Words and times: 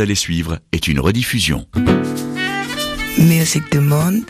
allez 0.00 0.14
suivre 0.14 0.58
est 0.72 0.88
une 0.88 1.00
rediffusion. 1.00 1.66
Musique 3.18 3.70
du 3.72 3.80
monde. 3.80 4.22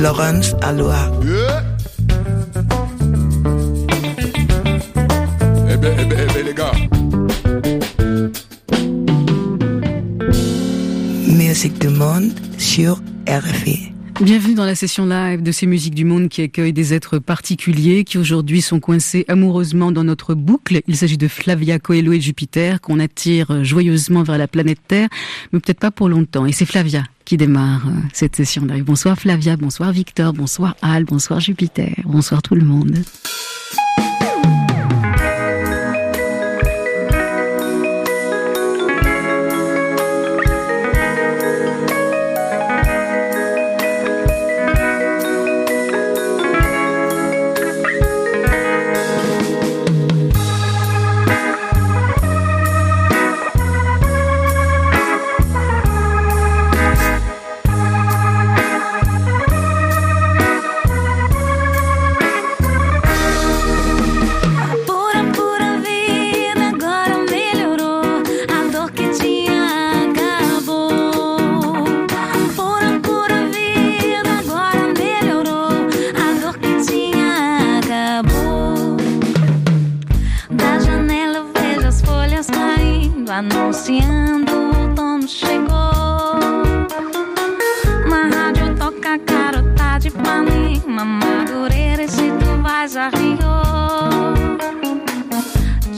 Laurence 0.00 0.54
Aloha. 0.62 1.10
Eh 5.70 5.76
ben, 5.76 5.96
eh 5.98 6.04
ben, 6.04 6.18
eh 6.20 6.32
ben, 6.32 6.46
les 6.46 6.54
gars. 6.54 6.72
Musique 11.26 11.80
du 11.80 11.88
monde 11.88 12.32
sur 12.58 13.00
RFI. 13.28 13.93
Bienvenue 14.20 14.54
dans 14.54 14.64
la 14.64 14.76
session 14.76 15.06
live 15.06 15.42
de 15.42 15.50
ces 15.50 15.66
musiques 15.66 15.94
du 15.94 16.04
monde 16.04 16.28
qui 16.28 16.42
accueillent 16.42 16.72
des 16.72 16.94
êtres 16.94 17.18
particuliers 17.18 18.04
qui 18.04 18.16
aujourd'hui 18.16 18.62
sont 18.62 18.78
coincés 18.78 19.24
amoureusement 19.26 19.90
dans 19.90 20.04
notre 20.04 20.34
boucle. 20.34 20.80
Il 20.86 20.96
s'agit 20.96 21.18
de 21.18 21.26
Flavia 21.26 21.80
Coelho 21.80 22.12
et 22.12 22.20
Jupiter 22.20 22.80
qu'on 22.80 23.00
attire 23.00 23.64
joyeusement 23.64 24.22
vers 24.22 24.38
la 24.38 24.46
planète 24.46 24.78
Terre, 24.86 25.08
mais 25.52 25.58
peut-être 25.58 25.80
pas 25.80 25.90
pour 25.90 26.08
longtemps. 26.08 26.46
Et 26.46 26.52
c'est 26.52 26.64
Flavia 26.64 27.02
qui 27.24 27.36
démarre 27.36 27.88
euh, 27.88 27.92
cette 28.12 28.36
session 28.36 28.64
live. 28.66 28.84
Bonsoir 28.84 29.18
Flavia, 29.18 29.56
bonsoir 29.56 29.90
Victor, 29.90 30.32
bonsoir 30.32 30.76
Al, 30.80 31.04
bonsoir 31.04 31.40
Jupiter, 31.40 31.94
bonsoir 32.04 32.40
tout 32.40 32.54
le 32.54 32.64
monde. 32.64 32.98
anunciando 83.38 84.52
o 84.52 84.94
dono 84.94 85.26
chegou. 85.26 86.38
Na 88.08 88.28
rádio 88.32 88.76
toca 88.76 89.18
carota 89.18 89.98
de 89.98 90.10
panima, 90.12 91.04
madureira 91.04 92.04
e 92.04 92.08
se 92.08 92.30
tu 92.30 92.62
vais 92.62 92.96
a 92.96 93.08
Rio. 93.08 93.38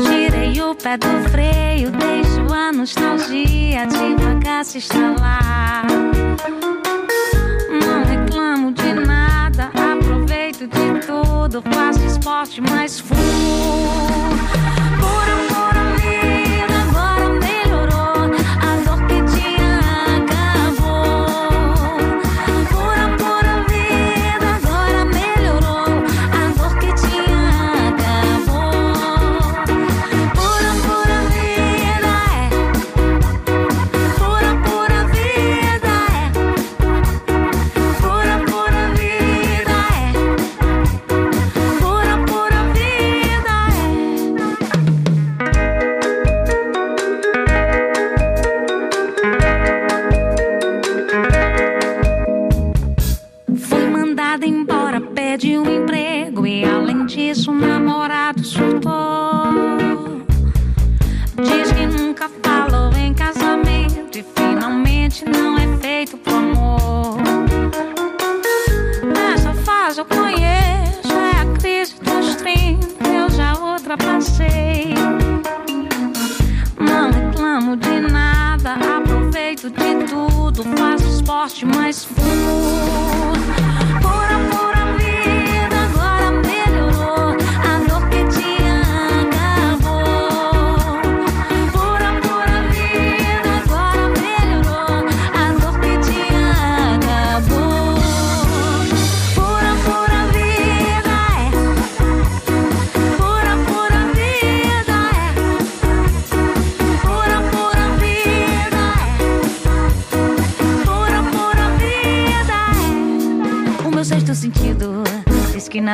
Tirei 0.02 0.62
o 0.62 0.74
pé 0.74 0.96
do 0.96 1.28
freio, 1.28 1.90
deixo 1.90 2.54
a 2.54 2.72
nostalgia 2.72 3.86
devagar 3.86 4.64
se 4.64 4.78
instalar. 4.78 5.84
Não 7.84 8.02
reclamo 8.04 8.72
de 8.72 8.94
nada, 8.94 9.70
aproveito 9.92 10.66
de 10.66 11.06
tudo, 11.06 11.62
faço 11.70 12.02
esporte 12.06 12.62
mais 12.62 12.98
full. 12.98 14.65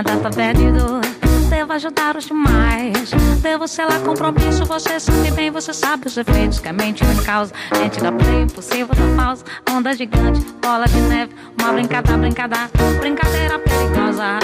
Tá 0.05 0.31
perdido. 0.31 1.01
Devo 1.49 1.73
ajudar 1.75 2.17
os 2.17 2.25
demais. 2.25 3.11
Devo 3.41 3.69
selar 3.69 4.01
compromisso. 4.01 4.65
Você 4.65 4.99
sabe 4.99 5.31
bem, 5.33 5.51
você 5.51 5.73
sabe 5.73 6.07
os 6.07 6.17
efeitos 6.17 6.59
que 6.59 6.69
a 6.69 6.73
mente 6.73 7.05
me 7.05 7.23
causa. 7.23 7.53
Gente 7.77 8.01
da 8.01 8.11
play, 8.11 8.43
impossível 8.43 8.89
da 8.89 9.23
pausa. 9.23 9.45
Onda 9.71 9.95
gigante, 9.95 10.41
bola 10.63 10.87
de 10.87 11.01
neve. 11.03 11.35
Uma 11.61 11.73
brincada, 11.73 12.17
brincada, 12.17 12.71
brincadeira 12.99 13.59
perigosa. 13.59 14.39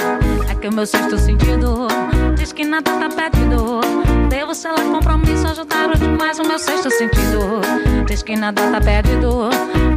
É 0.51 0.55
que 0.55 0.69
o 0.69 0.73
meu 0.73 0.87
sexto 0.87 1.19
sentido 1.19 1.89
diz 2.37 2.53
que 2.53 2.65
nada 2.65 2.93
tá 2.93 3.09
perdido. 3.09 3.81
Devo 4.29 4.55
selar 4.55 4.85
compromisso, 4.85 5.49
ajudar 5.49 5.91
os 5.91 5.99
demais. 5.99 6.39
O 6.39 6.47
meu 6.47 6.59
sexto 6.59 6.91
sentido 6.91 7.61
diz 8.07 8.23
que 8.23 8.37
nada 8.37 8.71
tá 8.71 8.81
perdido. 8.81 9.49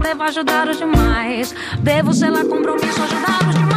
Devo 0.02 0.24
ajudar 0.24 0.70
os 0.70 0.78
demais. 0.78 1.54
Devo 1.80 2.14
selar 2.14 2.46
compromisso, 2.46 3.02
ajudar 3.04 3.50
os 3.50 3.56
demais. 3.56 3.71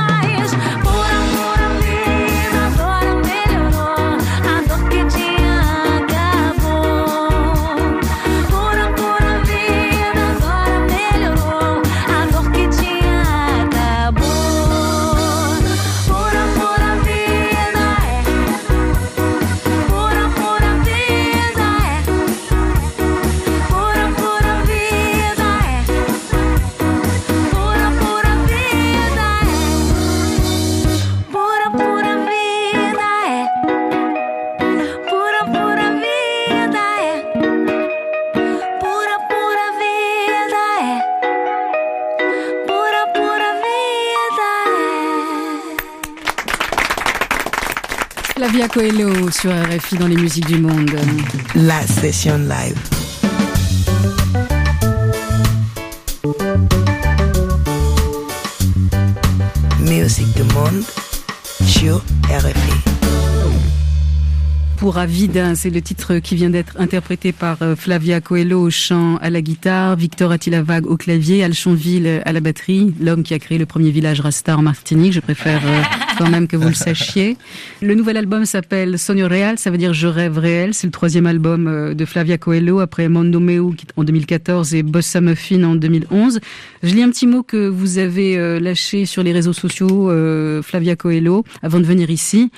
Flavia 48.65 48.69
Coelho 48.69 49.31
sur 49.31 49.51
RFI 49.51 49.97
dans 49.97 50.07
les 50.07 50.17
musiques 50.17 50.47
du 50.47 50.59
monde. 50.59 50.91
La 51.55 51.83
session 51.87 52.39
live. 52.39 52.79
Musique 59.81 60.35
du 60.35 60.43
monde 60.55 60.83
sur 61.67 62.03
RFI 62.31 62.74
pour 64.85 64.99
Avida, 64.99 65.55
c'est 65.55 65.71
le 65.71 65.81
titre 65.81 66.19
qui 66.19 66.35
vient 66.35 66.51
d'être 66.51 66.79
interprété 66.79 67.33
par 67.33 67.57
euh, 67.63 67.75
Flavia 67.75 68.21
Coelho 68.21 68.61
au 68.61 68.69
chant, 68.69 69.17
à 69.23 69.31
la 69.31 69.41
guitare, 69.41 69.97
Victor 69.97 70.31
Atilavag 70.31 70.87
au 70.87 70.99
clavier, 70.99 71.43
Alchonville 71.43 72.21
à 72.23 72.33
la 72.35 72.41
batterie, 72.41 72.93
l'homme 73.01 73.23
qui 73.23 73.33
a 73.33 73.39
créé 73.39 73.57
le 73.57 73.65
premier 73.65 73.91
village 73.91 74.21
Rasta 74.21 74.59
en 74.59 74.61
Martinique. 74.61 75.15
Je 75.15 75.21
préfère 75.21 75.63
euh, 75.65 75.81
quand 76.19 76.29
même 76.29 76.47
que 76.47 76.59
vous 76.59 76.69
le 76.69 76.75
sachiez. 76.75 77.39
Le 77.81 77.95
nouvel 77.95 78.19
album 78.19 78.45
s'appelle 78.45 78.99
Sonio 78.99 79.27
Real, 79.27 79.59
ça 79.59 79.71
veut 79.71 79.79
dire 79.79 79.95
Je 79.95 80.07
rêve 80.07 80.37
réel. 80.37 80.75
C'est 80.75 80.87
le 80.87 80.93
troisième 80.93 81.25
album 81.25 81.67
euh, 81.67 81.95
de 81.95 82.05
Flavia 82.05 82.37
Coelho 82.37 82.81
après 82.81 83.09
Mondo 83.09 83.41
Meu 83.41 83.73
en 83.97 84.05
2014 84.05 84.75
et 84.75 84.83
Bossa 84.83 85.23
Muffin 85.23 85.65
en 85.65 85.77
2011. 85.77 86.41
Je 86.83 86.95
lis 86.95 87.03
un 87.03 87.09
petit 87.09 87.27
mot 87.27 87.43
que 87.43 87.69
vous 87.69 87.97
avez 87.97 88.61
lâché 88.61 89.07
sur 89.07 89.23
les 89.23 89.33
réseaux 89.33 89.55
sociaux, 89.55 90.13
Flavia 90.63 90.95
Coelho, 90.95 91.43
avant 91.63 91.81
de 91.81 91.87
venir 91.87 92.11
ici 92.11 92.51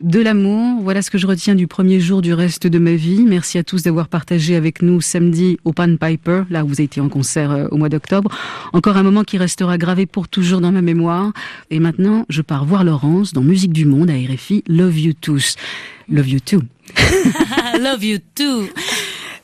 de 0.00 0.20
l'amour. 0.20 0.80
Voilà 0.82 1.02
ce 1.02 1.10
que 1.10 1.18
je 1.18 1.26
retiens 1.26 1.54
du 1.54 1.66
premier 1.66 2.00
jour 2.00 2.22
du 2.22 2.34
reste 2.34 2.66
de 2.66 2.78
ma 2.78 2.94
vie. 2.94 3.22
Merci 3.22 3.58
à 3.58 3.64
tous 3.64 3.82
d'avoir 3.82 4.08
partagé 4.08 4.56
avec 4.56 4.82
nous 4.82 5.00
samedi 5.00 5.58
au 5.64 5.72
Pan 5.72 5.96
Piper, 5.96 6.42
là 6.50 6.64
où 6.64 6.68
vous 6.68 6.74
avez 6.74 6.84
été 6.84 7.00
en 7.00 7.08
concert 7.08 7.50
euh, 7.50 7.66
au 7.70 7.76
mois 7.76 7.88
d'octobre. 7.88 8.30
Encore 8.72 8.96
un 8.96 9.02
moment 9.02 9.24
qui 9.24 9.38
restera 9.38 9.78
gravé 9.78 10.06
pour 10.06 10.28
toujours 10.28 10.60
dans 10.60 10.72
ma 10.72 10.82
mémoire. 10.82 11.32
Et 11.70 11.80
maintenant, 11.80 12.26
je 12.28 12.42
pars 12.42 12.64
voir 12.64 12.84
Laurence 12.84 13.32
dans 13.32 13.42
Musique 13.42 13.72
du 13.72 13.84
Monde 13.86 14.10
à 14.10 14.14
RFI. 14.14 14.64
Love 14.68 14.98
you 14.98 15.12
tous. 15.12 15.56
Love 16.08 16.28
you 16.28 16.40
too. 16.40 16.62
Love 17.80 18.04
you 18.04 18.18
too. 18.34 18.68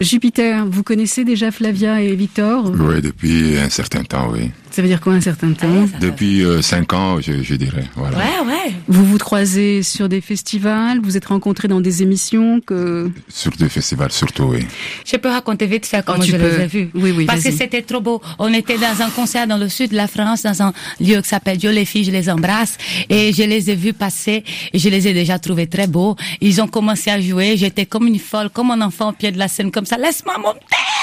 Jupiter, 0.00 0.64
vous 0.66 0.82
connaissez 0.82 1.24
déjà 1.24 1.50
Flavia 1.50 2.00
et 2.00 2.14
Victor? 2.14 2.72
Oui, 2.80 3.02
depuis 3.02 3.58
un 3.58 3.68
certain 3.68 4.02
temps, 4.02 4.30
oui. 4.32 4.50
Ça 4.70 4.82
veut 4.82 4.88
dire 4.88 5.00
quoi 5.00 5.14
un 5.14 5.20
certain 5.20 5.52
temps 5.52 5.86
Depuis 6.00 6.44
euh, 6.44 6.62
cinq 6.62 6.92
ans, 6.92 7.20
je, 7.20 7.42
je, 7.42 7.54
dirais. 7.56 7.84
Voilà. 7.96 8.16
Ouais, 8.16 8.46
ouais. 8.46 8.72
Vous 8.86 9.04
vous 9.04 9.18
croisez 9.18 9.82
sur 9.82 10.08
des 10.08 10.20
festivals, 10.20 11.00
vous 11.02 11.16
êtes 11.16 11.24
rencontrés 11.24 11.66
dans 11.66 11.80
des 11.80 12.02
émissions 12.02 12.60
que... 12.60 13.10
Sur 13.28 13.50
des 13.52 13.68
festivals, 13.68 14.12
surtout, 14.12 14.44
oui. 14.44 14.64
Je 15.04 15.16
peux 15.16 15.28
raconter 15.28 15.66
vite 15.66 15.86
fait 15.86 16.04
comment 16.04 16.20
oh, 16.20 16.24
je 16.24 16.36
les 16.36 16.60
ai 16.60 16.66
vus. 16.68 16.90
Oui, 16.94 17.12
oui, 17.16 17.26
Parce 17.26 17.42
que 17.42 17.50
c'était 17.50 17.82
trop 17.82 18.00
beau. 18.00 18.22
On 18.38 18.52
était 18.54 18.78
dans 18.78 19.02
un 19.02 19.10
concert 19.10 19.46
dans 19.48 19.58
le 19.58 19.68
sud 19.68 19.90
de 19.90 19.96
la 19.96 20.06
France, 20.06 20.42
dans 20.42 20.62
un 20.62 20.72
lieu 21.00 21.20
qui 21.20 21.28
s'appelle 21.28 21.58
Dieu 21.58 21.70
les 21.70 21.84
filles, 21.84 22.04
je 22.04 22.12
les 22.12 22.30
embrasse. 22.30 22.78
Et 23.08 23.32
je 23.32 23.42
les 23.42 23.70
ai 23.70 23.74
vus 23.74 23.92
passer 23.92 24.44
et 24.72 24.78
je 24.78 24.88
les 24.88 25.08
ai 25.08 25.12
déjà 25.12 25.38
trouvés 25.40 25.66
très 25.66 25.88
beaux. 25.88 26.16
Ils 26.40 26.62
ont 26.62 26.68
commencé 26.68 27.10
à 27.10 27.20
jouer. 27.20 27.56
J'étais 27.56 27.86
comme 27.86 28.06
une 28.06 28.20
folle, 28.20 28.50
comme 28.50 28.70
un 28.70 28.80
enfant 28.82 29.10
au 29.10 29.12
pied 29.12 29.32
de 29.32 29.38
la 29.38 29.48
scène, 29.48 29.72
comme 29.72 29.86
ça. 29.86 29.96
Laisse-moi 29.98 30.38
monter! 30.38 30.99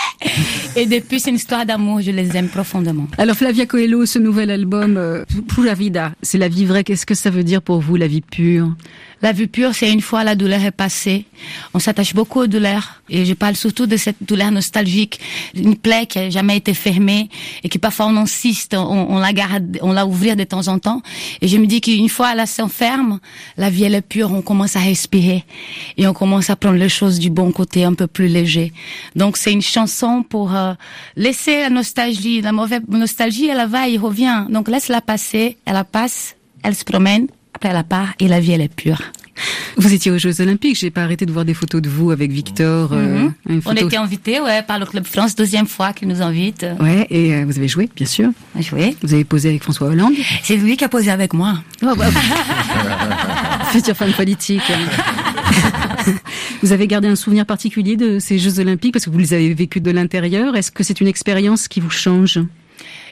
Et 0.76 0.86
depuis, 0.86 1.20
c'est 1.20 1.30
une 1.30 1.38
histoire 1.38 1.66
d'amour. 1.66 2.02
Je 2.02 2.12
les 2.12 2.36
aime 2.38 2.50
profondément. 2.50 3.08
Alors, 3.18 3.36
Flavia 3.36 3.66
Coelho, 3.66 4.06
ce 4.06 4.20
nouvel 4.20 4.52
album, 4.52 4.98
euh, 4.98 5.24
la 5.64 5.74
Vida, 5.74 6.12
c'est 6.22 6.38
la 6.38 6.48
vie 6.48 6.66
vraie. 6.66 6.84
Qu'est-ce 6.84 7.06
que 7.06 7.16
ça 7.16 7.30
veut 7.30 7.44
dire 7.44 7.62
pour 7.62 7.80
vous, 7.80 7.96
la 7.96 8.08
vie 8.08 8.22
pure? 8.22 8.74
La 9.24 9.32
vie 9.32 9.48
pure, 9.48 9.74
c'est 9.74 9.92
une 9.92 10.02
fois 10.02 10.24
la 10.24 10.36
douleur 10.36 10.64
est 10.64 10.72
passée. 10.72 11.26
On 11.74 11.80
s'attache 11.80 12.14
beaucoup 12.14 12.42
aux 12.42 12.48
douleurs. 12.48 13.02
Et 13.10 13.26
je 13.26 13.34
parle 13.34 13.56
surtout 13.56 13.88
de 13.88 13.98
cette 13.98 14.18
douleur 14.22 14.52
nostalgique. 14.52 15.20
Une 15.56 15.76
plaie 15.76 16.06
qui 16.06 16.20
a 16.20 16.30
jamais 16.30 16.58
été 16.58 16.76
fermée 16.76 17.28
et 17.64 17.70
qui 17.70 17.80
parfois 17.80 18.06
on 18.08 18.16
insiste, 18.16 18.76
on, 18.76 19.18
la 19.18 19.34
garde, 19.34 19.80
on 19.82 19.94
la 19.94 20.06
ouvre 20.06 20.36
de 20.36 20.44
temps 20.44 20.68
en 20.68 20.78
temps. 20.78 21.02
Et 21.42 21.48
je 21.48 21.58
me 21.58 21.66
dis 21.66 21.82
qu'une 21.82 22.10
fois 22.10 22.34
elle 22.38 22.46
s'enferme, 22.46 23.20
la 23.58 23.72
vie 23.72 23.86
elle 23.86 23.96
est 23.96 24.02
pure, 24.02 24.32
on 24.32 24.44
commence 24.44 24.76
à 24.76 24.82
respirer. 24.82 25.44
Et 25.98 26.06
on 26.06 26.14
commence 26.14 26.52
à 26.52 26.56
prendre 26.56 26.78
les 26.78 26.90
choses 26.90 27.18
du 27.18 27.32
bon 27.32 27.52
côté, 27.52 27.86
un 27.86 27.94
peu 27.96 28.06
plus 28.06 28.28
léger. 28.28 28.72
Donc 29.16 29.38
c'est 29.38 29.52
une 29.52 29.64
pour 30.30 30.56
euh, 30.56 30.74
laisser 31.16 31.62
la 31.62 31.70
nostalgie. 31.70 32.42
La 32.42 32.52
mauvaise 32.52 32.82
nostalgie, 32.88 33.48
elle 33.48 33.68
va, 33.68 33.88
elle 33.88 34.00
revient. 34.00 34.46
Donc 34.50 34.68
laisse-la 34.68 35.02
passer, 35.02 35.58
elle 35.66 35.74
la 35.74 35.84
passe, 35.84 36.36
elle 36.64 36.76
se 36.76 36.84
promène 36.84 37.28
après 37.54 37.74
la 37.74 37.84
part 37.84 38.10
et 38.20 38.28
la 38.28 38.40
vie 38.40 38.52
elle 38.52 38.62
est 38.62 38.74
pure. 38.74 39.02
Vous 39.78 39.94
étiez 39.94 40.12
aux 40.12 40.18
Jeux 40.18 40.42
Olympiques, 40.42 40.78
j'ai 40.78 40.90
pas 40.90 41.04
arrêté 41.04 41.26
de 41.26 41.32
voir 41.32 41.46
des 41.46 41.54
photos 41.54 41.82
de 41.82 41.90
vous 41.90 42.10
avec 42.12 42.32
Victor. 42.32 42.90
Euh, 42.94 43.30
mhm. 43.48 43.62
On 43.66 43.74
était 43.74 43.98
invités 43.98 44.40
ouais, 44.40 44.64
par 44.64 44.80
le 44.80 44.86
Club 44.86 45.06
France, 45.06 45.36
deuxième 45.36 45.68
fois 45.68 45.94
qu'il 45.94 46.08
nous 46.08 46.22
invite. 46.22 46.66
Ouais, 46.80 47.06
et 47.10 47.36
euh, 47.36 47.46
vous 47.46 47.58
avez 47.58 47.68
joué, 47.68 47.90
bien 47.96 48.08
sûr. 48.08 48.30
Joué. 48.60 48.96
Vous 49.04 49.14
avez 49.14 49.24
posé 49.24 49.50
avec 49.50 49.62
François 49.62 49.88
Hollande. 49.88 50.14
C'est 50.42 50.56
lui 50.56 50.78
qui 50.78 50.84
a 50.84 50.90
posé 50.90 51.12
avec 51.12 51.34
moi. 51.34 51.60
Future 53.72 53.96
femme 53.96 54.14
politique. 54.14 54.64
vous 56.62 56.72
avez 56.72 56.88
gardé 56.88 57.08
un 57.08 57.16
souvenir 57.16 57.46
particulier 57.46 57.96
de 57.96 58.20
ces 58.20 58.40
Jeux 58.40 58.60
Olympiques 58.60 58.94
parce 58.94 59.06
que 59.06 59.10
vous 59.10 59.20
les 59.20 59.34
avez 59.34 59.54
vécus 59.54 59.82
de 59.82 59.92
l'intérieur. 59.92 60.56
Est-ce 60.56 60.72
que 60.72 60.84
c'est 60.84 61.02
une 61.02 61.08
expérience 61.08 61.68
qui 61.68 61.80
vous 61.80 61.90
change? 61.90 62.40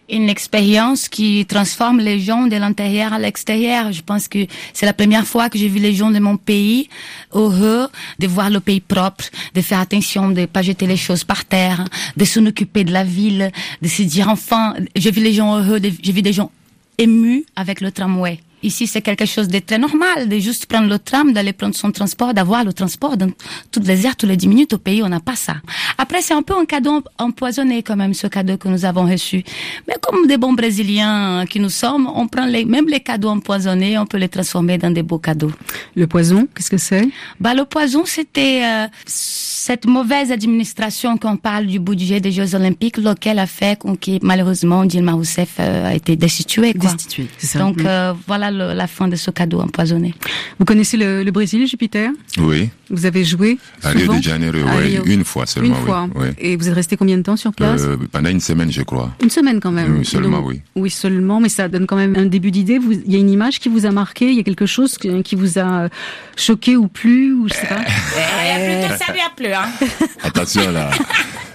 Une 0.07 0.29
expérience 0.29 1.09
qui 1.09 1.45
transforme 1.47 1.99
les 1.99 2.19
gens 2.19 2.45
de 2.45 2.55
l'intérieur 2.55 3.11
à 3.13 3.17
l'extérieur. 3.17 3.91
Je 3.91 4.03
pense 4.03 4.27
que 4.27 4.45
c'est 4.71 4.85
la 4.85 4.93
première 4.93 5.25
fois 5.25 5.49
que 5.49 5.57
j'ai 5.57 5.67
vu 5.67 5.79
les 5.79 5.95
gens 5.95 6.11
de 6.11 6.19
mon 6.19 6.37
pays 6.37 6.89
heureux 7.33 7.87
de 8.19 8.27
voir 8.27 8.51
le 8.51 8.59
pays 8.59 8.81
propre, 8.81 9.25
de 9.55 9.61
faire 9.61 9.79
attention, 9.79 10.29
de 10.29 10.45
pas 10.45 10.61
jeter 10.61 10.85
les 10.85 10.97
choses 10.97 11.23
par 11.23 11.43
terre, 11.43 11.85
de 12.17 12.25
s'en 12.25 12.45
occuper 12.45 12.83
de 12.83 12.93
la 12.93 13.03
ville, 13.03 13.51
de 13.81 13.87
se 13.87 14.03
dire 14.03 14.29
enfin, 14.29 14.75
j'ai 14.95 15.09
vu 15.09 15.23
les 15.23 15.33
gens 15.33 15.57
heureux, 15.57 15.79
j'ai 15.81 16.11
vu 16.11 16.21
des 16.21 16.33
gens 16.33 16.51
émus 16.99 17.43
avec 17.55 17.81
le 17.81 17.91
tramway. 17.91 18.39
Ici, 18.65 18.87
c'est 18.87 19.01
quelque 19.01 19.25
chose 19.25 19.47
de 19.47 19.59
très 19.59 19.77
normal, 19.77 20.27
de 20.27 20.39
juste 20.39 20.65
prendre 20.65 20.89
le 20.89 20.97
tram, 20.97 21.33
d'aller 21.33 21.53
prendre 21.53 21.75
son 21.75 21.91
transport, 21.91 22.33
d'avoir 22.33 22.63
le 22.63 22.73
transport 22.73 23.15
dans 23.15 23.29
toutes 23.71 23.85
les 23.85 24.07
heures, 24.07 24.15
toutes 24.15 24.29
les 24.29 24.37
dix 24.37 24.47
minutes. 24.47 24.73
Au 24.73 24.79
pays, 24.79 25.03
on 25.03 25.09
n'a 25.09 25.19
pas 25.19 25.35
ça. 25.35 25.57
Après, 25.99 26.23
c'est 26.23 26.33
un 26.33 26.41
peu 26.41 26.57
un 26.57 26.65
cadeau 26.65 27.03
empoisonné 27.19 27.83
quand 27.83 27.95
même, 27.95 28.15
ce 28.15 28.25
cadeau 28.25 28.57
que 28.57 28.67
nous 28.67 28.83
avons 28.83 29.05
reçu. 29.05 29.43
Mais 29.87 29.93
comme 30.01 30.25
des 30.25 30.37
bons 30.37 30.53
Brésiliens 30.53 31.45
qui 31.47 31.59
nous 31.59 31.69
sommes, 31.69 32.09
on 32.15 32.27
prend 32.27 32.47
les, 32.47 32.65
même 32.65 32.87
les 32.87 33.01
cadeaux 33.01 33.29
empoisonnés, 33.29 33.99
on 33.99 34.07
peut 34.07 34.17
les 34.17 34.29
transformer 34.29 34.79
dans 34.79 34.89
des 34.89 35.03
beaux 35.03 35.19
cadeaux. 35.19 35.51
Le 35.95 36.07
poison, 36.07 36.47
qu'est-ce 36.55 36.71
que 36.71 36.77
c'est? 36.77 37.07
Bah, 37.39 37.53
le 37.53 37.65
poison, 37.65 38.03
c'était 38.05 38.63
euh, 38.63 38.87
cette 39.05 39.85
mauvaise 39.85 40.31
administration 40.31 41.17
qu'on 41.17 41.37
parle 41.37 41.67
du 41.67 41.79
budget 41.79 42.19
des 42.19 42.31
Jeux 42.31 42.55
Olympiques, 42.55 42.97
lequel 42.97 43.37
a 43.37 43.45
fait 43.47 43.77
qu'on 43.77 43.95
malheureusement 44.23 44.85
Dilma 44.85 45.13
Rousseff 45.13 45.57
euh, 45.59 45.89
a 45.89 45.93
été 45.93 46.15
destituée. 46.15 46.73
Quoi. 46.73 46.91
Destituée, 46.91 47.27
c'est 47.37 47.47
ça. 47.47 47.59
Donc 47.59 47.81
euh, 47.81 48.13
voilà 48.27 48.51
la 48.57 48.87
fin 48.87 49.07
de 49.07 49.15
ce 49.15 49.31
cadeau 49.31 49.61
empoisonné. 49.61 50.13
Vous 50.59 50.65
connaissez 50.65 50.97
le, 50.97 51.29
Brésil, 51.31 51.67
Jupiter? 51.67 52.11
Oui. 52.37 52.69
Vous 52.89 53.05
avez 53.05 53.23
joué 53.23 53.57
À 53.83 53.89
Rio 53.89 54.15
de 54.15 54.23
Janeiro, 54.23 54.57
oui, 54.77 54.99
une 55.05 55.23
fois 55.23 55.45
seulement. 55.45 55.75
Une 55.77 55.85
fois. 55.85 56.07
Oui. 56.15 56.27
Et 56.37 56.55
vous 56.55 56.67
êtes 56.67 56.75
resté 56.75 56.97
combien 56.97 57.17
de 57.17 57.23
temps 57.23 57.35
sur 57.35 57.51
place? 57.51 57.81
Euh, 57.81 57.97
Pendant 58.11 58.29
une 58.29 58.39
semaine, 58.39 58.71
je 58.71 58.83
crois. 58.83 59.11
Une 59.21 59.29
semaine 59.29 59.59
quand 59.59 59.71
même. 59.71 59.97
Oui, 59.97 60.05
seulement, 60.05 60.39
oui. 60.39 60.61
Oui, 60.75 60.89
seulement, 60.89 61.39
mais 61.39 61.49
ça 61.49 61.67
donne 61.67 61.87
quand 61.87 61.95
même 61.95 62.15
un 62.15 62.25
début 62.25 62.51
d'idée. 62.51 62.79
Il 63.05 63.11
y 63.11 63.15
a 63.15 63.19
une 63.19 63.29
image 63.29 63.59
qui 63.59 63.69
vous 63.69 63.85
a 63.85 63.91
marqué, 63.91 64.29
il 64.29 64.37
y 64.37 64.39
a 64.39 64.43
quelque 64.43 64.65
chose 64.65 64.97
qui 64.97 65.35
vous 65.35 65.59
a 65.59 65.89
choqué 66.35 66.77
ou 66.77 66.87
plu, 66.87 67.33
ou 67.33 67.47
je 67.47 67.53
sais 67.53 67.67
pas? 67.67 67.81
il 67.81 68.47
y 68.47 68.51
a 68.51 68.87
plutôt 68.87 69.03
ça, 69.03 69.13
il 69.13 69.17
y 69.17 69.21
a 69.21 69.29
plus. 69.35 69.53
Hein. 69.53 70.07
Attention 70.23 70.71
là. 70.71 70.91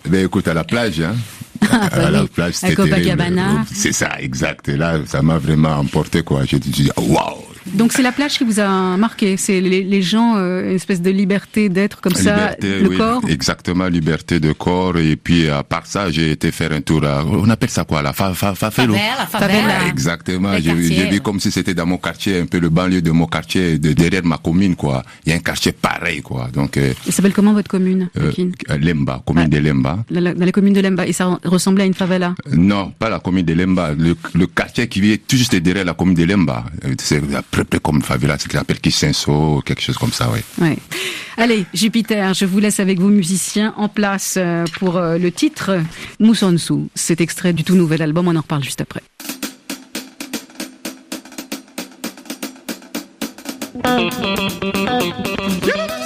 Ben 0.08 0.24
écoute, 0.24 0.48
à 0.48 0.54
la 0.54 0.64
plage, 0.64 1.00
hein. 1.00 1.14
Ah, 1.70 1.88
à 1.92 2.10
la 2.10 2.24
plage, 2.24 2.54
c'était 2.54 2.74
Copacabana. 2.74 3.64
C'est 3.72 3.92
ça, 3.92 4.10
exact. 4.18 4.68
Et 4.68 4.76
là, 4.76 4.98
ça 5.06 5.22
m'a 5.22 5.38
vraiment 5.38 5.76
emporté, 5.76 6.22
quoi. 6.22 6.44
J'ai 6.44 6.58
dit, 6.58 6.90
waouh, 6.96 7.44
donc 7.66 7.92
c'est 7.92 8.02
la 8.02 8.12
plage 8.12 8.38
qui 8.38 8.44
vous 8.44 8.60
a 8.60 8.96
marqué, 8.96 9.36
c'est 9.36 9.60
les, 9.60 10.02
gens, 10.02 10.36
euh, 10.36 10.70
une 10.70 10.76
espèce 10.76 11.02
de 11.02 11.10
liberté 11.10 11.68
d'être 11.68 12.00
comme 12.00 12.14
ça, 12.14 12.56
le 12.60 12.96
corps. 12.96 13.22
Exactement, 13.28 13.86
liberté 13.86 14.40
de 14.40 14.52
corps. 14.52 14.96
Et 14.98 15.16
puis 15.16 15.48
à 15.48 15.62
part 15.62 15.86
ça, 15.86 16.10
j'ai 16.10 16.32
été 16.32 16.50
faire 16.50 16.72
un 16.72 16.80
tour. 16.80 17.04
À, 17.04 17.24
on 17.24 17.48
appelle 17.48 17.70
ça 17.70 17.84
quoi, 17.84 18.02
la 18.02 18.12
fa, 18.12 18.32
fa, 18.34 18.54
favela. 18.54 18.98
Favela, 19.30 19.86
Exactement. 19.88 20.52
J'ai 20.58 20.74
vu 20.74 21.20
comme 21.20 21.40
si 21.40 21.50
c'était 21.50 21.74
dans 21.74 21.86
mon 21.86 21.98
quartier, 21.98 22.38
un 22.40 22.46
peu 22.46 22.58
le 22.58 22.68
banlieue 22.68 23.02
de 23.02 23.10
mon 23.10 23.26
quartier, 23.26 23.78
de, 23.78 23.92
derrière 23.92 24.24
ma 24.24 24.38
commune 24.38 24.76
quoi. 24.76 25.02
Il 25.26 25.30
y 25.30 25.32
a 25.32 25.36
un 25.36 25.40
quartier 25.40 25.72
pareil 25.72 26.22
quoi. 26.22 26.48
Donc. 26.52 26.76
Euh, 26.76 26.92
Il 27.06 27.12
s'appelle 27.12 27.32
comment 27.32 27.52
votre 27.52 27.68
commune 27.68 28.08
euh, 28.18 28.32
Lemba, 28.78 29.22
commune 29.26 29.48
de 29.48 29.58
Lemba. 29.58 30.04
dans 30.10 30.20
la 30.20 30.52
commune 30.52 30.72
de 30.74 30.80
Lemba. 30.80 31.06
Et 31.06 31.12
ça 31.12 31.38
ressemblait 31.44 31.84
à 31.84 31.86
une 31.86 31.94
favela? 31.94 32.34
Non, 32.52 32.92
pas 32.98 33.08
la 33.10 33.20
commune 33.20 33.44
de 33.44 33.52
Lemba. 33.52 33.92
Le, 33.92 34.16
le 34.34 34.46
quartier 34.46 34.88
qui 34.88 35.00
vient 35.00 35.16
tout 35.26 35.36
juste 35.36 35.54
derrière 35.56 35.84
la 35.84 35.94
commune 35.94 36.14
de 36.14 36.24
Lemba. 36.24 36.64
C'est 36.98 37.20
peu 37.50 37.64
peu 37.64 37.78
comme 37.78 38.02
favela, 38.02 38.36
c'est 38.38 38.44
ce 38.44 38.48
qu'ils 38.48 38.58
appellent 38.58 38.80
Kissenso, 38.80 39.62
quelque 39.64 39.82
chose 39.82 39.98
comme 39.98 40.12
ça, 40.12 40.30
ouais. 40.30 40.42
ouais. 40.60 40.78
Allez, 41.36 41.66
Jupiter, 41.74 42.34
je 42.34 42.44
vous 42.44 42.58
laisse 42.58 42.80
avec 42.80 42.98
vos 43.00 43.08
musiciens 43.08 43.74
en 43.76 43.88
place 43.88 44.34
euh, 44.36 44.64
pour 44.78 44.96
euh, 44.96 45.18
le 45.18 45.30
titre 45.32 45.80
Moussonsou. 46.18 46.88
Cet 46.94 47.20
extrait 47.20 47.52
du 47.52 47.64
tout 47.64 47.74
nouvel 47.74 48.02
album, 48.02 48.28
on 48.28 48.36
en 48.36 48.40
reparle 48.40 48.62
juste 48.64 48.80
après. 48.80 49.02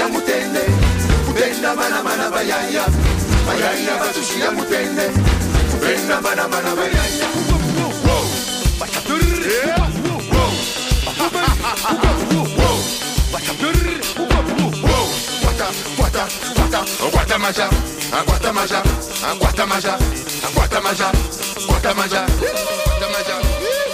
bayaya 0.00 0.08
batushia 0.08 0.08
mutende. 0.08 0.60
Kutenda 1.26 1.74
bana 1.76 2.02
bana 2.02 2.30
bayaya. 2.30 2.84
Bayaya 3.46 3.94
batushia 4.00 4.50
mutende. 4.52 5.06
Kutenda 5.70 6.20
bana 6.20 6.48
bana 6.48 6.74
bayaya. 6.76 7.28
Guatamaja, 17.12 17.68
Guatamaja, 18.26 18.82
Guatamaja, 19.38 19.98
Guatamaja, 20.54 21.12
Guatamaja, 21.66 22.26
Guatamaja. 22.88 23.89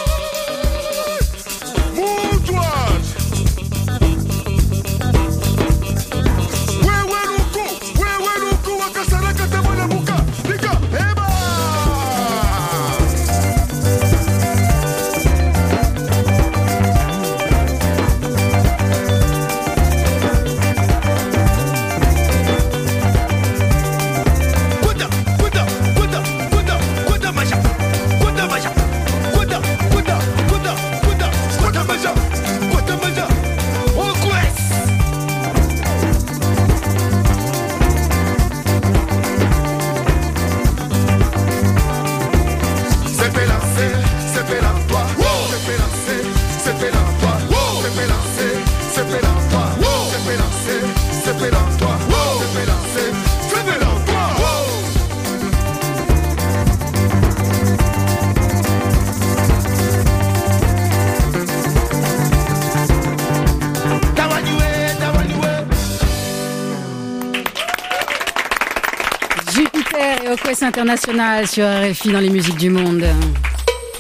Et 70.87 70.89
Quest 70.89 71.09
International 71.09 71.47
sur 71.47 71.65
RFI 71.65 72.13
dans 72.13 72.21
les 72.21 72.31
musiques 72.31 72.59
du 72.59 72.71
monde. 72.71 73.05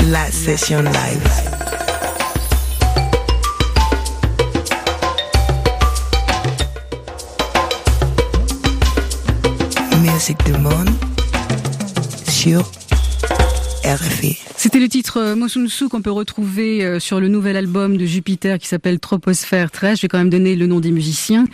La 0.08 0.30
session 0.30 0.82
live. 0.82 0.92
Musique 10.00 10.44
du 10.44 10.52
monde 10.52 10.90
sur 12.28 12.60
RFI. 13.84 14.38
C'était 14.56 14.78
le 14.78 14.88
titre 14.88 15.18
euh, 15.18 15.36
Mosunsu 15.36 15.88
qu'on 15.88 16.02
peut 16.02 16.10
retrouver 16.10 16.84
euh, 16.84 17.00
sur 17.00 17.20
le 17.20 17.28
nouvel 17.28 17.56
album 17.56 17.96
de 17.96 18.04
Jupiter 18.04 18.58
qui 18.58 18.68
s'appelle 18.68 19.00
Troposphère 19.00 19.70
13. 19.70 19.98
Je 19.98 20.02
vais 20.02 20.08
quand 20.08 20.18
même 20.18 20.30
donner 20.30 20.56
le 20.56 20.66
nom 20.66 20.80
des 20.80 20.92
musiciens. 20.92 21.46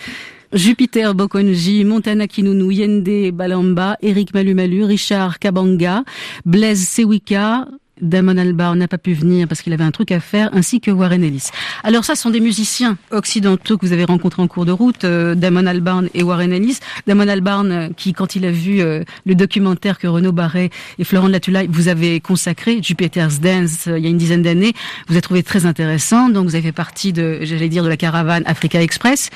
Jupiter 0.52 1.14
Bokonji, 1.14 1.85
Montana 1.85 2.26
Kinunu, 2.26 2.71
Yende 2.73 3.32
Balamba, 3.32 3.97
Eric 4.02 4.35
Malumalu, 4.35 4.85
Richard 4.85 5.38
Kabanga, 5.38 6.04
Blaise 6.44 6.87
Sewika, 6.87 7.66
Damon 8.02 8.37
Albarn 8.37 8.78
n'a 8.78 8.88
pas 8.88 8.99
pu 8.99 9.14
venir 9.14 9.47
parce 9.47 9.62
qu'il 9.62 9.73
avait 9.73 9.85
un 9.85 9.90
truc 9.92 10.11
à 10.11 10.21
faire, 10.21 10.50
ainsi 10.52 10.80
que 10.80 10.90
Warren 10.90 11.23
Ellis. 11.23 11.49
Alors 11.85 12.04
ça, 12.04 12.16
ce 12.16 12.23
sont 12.23 12.30
des 12.30 12.40
musiciens 12.40 12.99
occidentaux 13.12 13.78
que 13.78 13.87
vous 13.87 13.92
avez 13.92 14.04
rencontrés 14.04 14.42
en 14.42 14.49
cours 14.49 14.66
de 14.66 14.73
route, 14.73 15.04
euh, 15.04 15.35
Damon 15.35 15.66
Albarn 15.66 16.09
et 16.12 16.23
Warren 16.23 16.52
Ellis. 16.52 16.78
Damon 17.06 17.28
Albarn, 17.28 17.73
euh, 17.73 17.88
qui, 17.97 18.12
quand 18.12 18.35
il 18.35 18.44
a 18.44 18.50
vu 18.50 18.80
euh, 18.80 19.04
le 19.25 19.35
documentaire 19.35 19.99
que 19.99 20.09
Renaud 20.09 20.32
Barret 20.32 20.71
et 20.99 21.04
Florent 21.04 21.28
Latulaille 21.28 21.68
vous 21.71 21.88
avez 21.88 22.21
consacré, 22.21 22.80
Jupiter's 22.82 23.40
Dance, 23.40 23.87
il 23.87 24.02
y 24.02 24.06
a 24.06 24.11
une 24.11 24.18
dizaine 24.18 24.42
d'années, 24.42 24.73
vous 25.06 25.14
avez 25.14 25.23
trouvé 25.23 25.42
très 25.42 25.64
intéressant. 25.64 26.28
Donc 26.28 26.47
vous 26.47 26.56
avez 26.56 26.64
fait 26.64 26.73
partie 26.73 27.12
de, 27.12 27.38
j'allais 27.42 27.68
dire, 27.68 27.85
de 27.85 27.88
la 27.88 27.97
caravane 27.97 28.42
Africa 28.47 28.82
Express. 28.82 29.30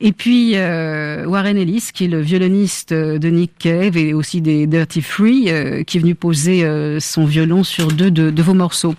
Et 0.00 0.12
puis 0.12 0.52
euh, 0.54 1.26
Warren 1.26 1.56
Ellis, 1.56 1.90
qui 1.92 2.04
est 2.04 2.08
le 2.08 2.20
violoniste 2.20 2.92
euh, 2.92 3.18
de 3.18 3.28
Nick 3.28 3.52
Cave 3.58 3.96
et 3.96 4.14
aussi 4.14 4.40
des 4.40 4.66
Dirty 4.66 5.02
Free, 5.02 5.46
euh, 5.48 5.82
qui 5.82 5.96
est 5.98 6.00
venu 6.00 6.14
poser 6.14 6.64
euh, 6.64 7.00
son 7.00 7.24
violon 7.24 7.64
sur 7.64 7.88
deux 7.88 8.10
de, 8.10 8.30
de 8.30 8.42
vos 8.42 8.54
morceaux. 8.54 8.94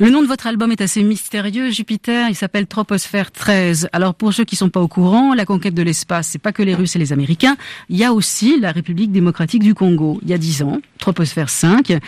Le 0.00 0.10
nom 0.10 0.22
de 0.22 0.28
votre 0.28 0.46
album 0.46 0.70
est 0.70 0.80
assez 0.80 1.02
mystérieux, 1.02 1.70
Jupiter. 1.70 2.28
Il 2.28 2.36
s'appelle 2.36 2.68
Troposphère 2.68 3.32
13. 3.32 3.88
Alors 3.92 4.14
pour 4.14 4.32
ceux 4.32 4.44
qui 4.44 4.54
sont 4.54 4.68
pas 4.68 4.80
au 4.80 4.86
courant, 4.86 5.34
la 5.34 5.44
conquête 5.44 5.74
de 5.74 5.82
l'espace, 5.82 6.28
c'est 6.28 6.38
pas 6.38 6.52
que 6.52 6.62
les 6.62 6.76
Russes 6.76 6.94
et 6.94 7.00
les 7.00 7.12
Américains. 7.12 7.56
Il 7.88 7.96
y 7.96 8.04
a 8.04 8.12
aussi 8.12 8.60
la 8.60 8.70
République 8.70 9.10
démocratique 9.10 9.62
du 9.62 9.74
Congo. 9.74 10.20
Il 10.22 10.28
y 10.28 10.34
a 10.34 10.38
dix 10.38 10.62
ans, 10.62 10.80
Troposphère 10.98 11.48
5. 11.48 11.98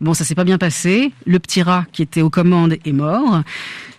Bon, 0.00 0.12
ça 0.14 0.24
s'est 0.24 0.34
pas 0.34 0.44
bien 0.44 0.58
passé. 0.58 1.12
Le 1.26 1.38
petit 1.38 1.62
rat 1.62 1.86
qui 1.92 2.02
était 2.02 2.22
aux 2.22 2.30
commandes 2.30 2.76
est 2.84 2.92
mort. 2.92 3.42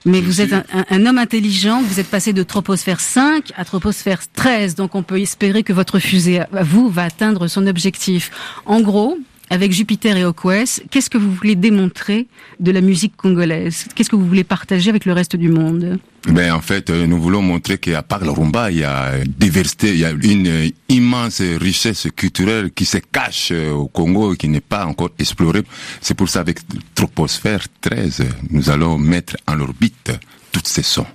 Mais 0.06 0.22
vous 0.22 0.40
êtes 0.42 0.54
un, 0.54 0.64
un- 0.72 0.86
un 0.92 1.06
homme 1.08 1.18
intelligent, 1.18 1.82
vous 1.82 2.00
êtes 2.00 2.10
passé 2.10 2.32
de 2.32 2.44
troposphère 2.44 3.00
5 3.00 3.52
à 3.58 3.66
troposphère 3.66 4.20
13, 4.32 4.76
donc 4.76 4.94
on 4.94 5.02
peut 5.02 5.20
espérer 5.20 5.64
que 5.64 5.74
votre 5.74 5.98
fusée 6.00 6.42
à 6.42 6.48
à 6.56 6.62
vous 6.64 6.90
va 6.90 7.04
atteindre 7.04 7.48
son 7.48 7.66
objectif. 7.66 8.30
En 8.68 8.82
gros, 8.82 9.18
avec 9.50 9.72
Jupiter 9.72 10.18
et 10.18 10.26
Okwes, 10.26 10.82
qu'est-ce 10.90 11.10
que 11.10 11.18
vous 11.18 11.32
voulez 11.32 11.56
démontrer 11.56 12.28
de 12.60 12.72
la 12.72 12.82
musique 12.82 13.16
congolaise? 13.16 13.86
Qu'est-ce 13.96 14.10
que 14.10 14.16
vous 14.16 14.28
voulez 14.28 14.44
partager 14.44 14.90
avec 14.90 15.06
le 15.06 15.14
reste 15.14 15.36
du 15.36 15.50
monde? 15.50 16.00
Ben 16.28 16.54
en 16.54 16.62
fait, 16.62 16.90
euh, 16.90 17.06
nous 17.06 17.22
voulons 17.22 17.44
montrer 17.44 17.78
qu'à 17.78 18.02
part 18.02 18.24
le 18.24 18.32
rumba, 18.32 18.72
il 18.72 18.80
y 18.80 18.84
a 18.84 19.12
diversité, 19.26 19.90
il 19.90 20.00
y 20.00 20.06
a 20.06 20.10
une 20.10 20.48
euh, 20.48 20.70
immense 20.90 21.42
richesse 21.42 22.08
culturelle 22.16 22.72
qui 22.72 22.86
se 22.86 22.98
cache 22.98 23.50
euh, 23.52 23.72
au 23.72 23.88
Congo 23.88 24.34
et 24.34 24.38
qui 24.38 24.50
n'est 24.50 24.60
pas 24.62 24.86
encore 24.86 25.12
explorée. 25.20 25.64
C'est 26.02 26.16
pour 26.16 26.28
ça 26.30 26.40
avec 26.40 26.60
Troposphère 26.96 27.68
13, 27.82 28.24
nous 28.50 28.72
allons 28.72 28.98
mettre 28.98 29.38
en 29.48 29.60
orbite 29.60 30.12
toutes 30.52 30.68
ces 30.68 30.84
sons. 30.84 31.06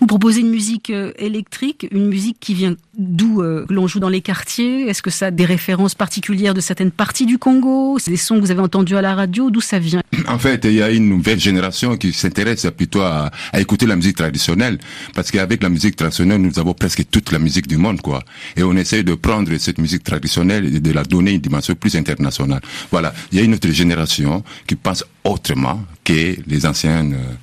Vous 0.00 0.06
proposez 0.06 0.40
une 0.40 0.50
musique 0.50 0.90
euh, 0.90 1.12
électrique, 1.16 1.86
une 1.92 2.08
musique 2.08 2.38
qui 2.40 2.54
vient 2.54 2.74
d'où 2.98 3.40
euh, 3.40 3.64
l'on 3.68 3.86
joue 3.86 4.00
dans 4.00 4.08
les 4.08 4.20
quartiers? 4.20 4.88
Est-ce 4.88 5.02
que 5.02 5.10
ça 5.10 5.26
a 5.26 5.30
des 5.30 5.44
références 5.44 5.94
particulières 5.94 6.54
de 6.54 6.60
certaines 6.60 6.90
parties 6.90 7.26
du 7.26 7.38
Congo? 7.38 7.98
C'est 7.98 8.10
des 8.10 8.16
sons 8.16 8.36
que 8.36 8.40
vous 8.40 8.50
avez 8.50 8.60
entendus 8.60 8.96
à 8.96 9.02
la 9.02 9.14
radio? 9.14 9.50
D'où 9.50 9.60
ça 9.60 9.78
vient? 9.78 10.02
En 10.28 10.38
fait, 10.38 10.64
il 10.64 10.74
y 10.74 10.82
a 10.82 10.90
une 10.90 11.08
nouvelle 11.08 11.40
génération 11.40 11.96
qui 11.96 12.12
s'intéresse 12.12 12.66
plutôt 12.76 13.00
à, 13.02 13.30
écouter 13.56 13.86
la 13.86 13.96
musique 13.96 14.16
traditionnelle, 14.16 14.78
parce 15.14 15.30
qu'avec 15.30 15.62
la 15.62 15.68
musique 15.68 15.96
traditionnelle, 15.96 16.40
nous 16.40 16.58
avons 16.58 16.74
presque 16.74 17.08
toute 17.10 17.32
la 17.32 17.38
musique 17.38 17.66
du 17.66 17.76
monde, 17.76 18.00
quoi. 18.00 18.22
Et 18.56 18.62
on 18.62 18.76
essaie 18.76 19.02
de 19.02 19.14
prendre 19.14 19.56
cette 19.58 19.78
musique 19.78 20.04
traditionnelle 20.04 20.76
et 20.76 20.80
de 20.80 20.92
la 20.92 21.04
donner 21.04 21.32
une 21.32 21.40
dimension 21.40 21.74
plus 21.74 21.96
internationale. 21.96 22.60
Voilà, 22.90 23.14
il 23.30 23.38
y 23.38 23.40
a 23.40 23.44
une 23.44 23.54
autre 23.54 23.70
génération 23.70 24.42
qui 24.66 24.74
pense 24.74 25.04
autrement 25.24 25.84
que 26.04 26.36
les 26.46 26.66
anciennes. 26.66 27.14
Euh, 27.14 27.34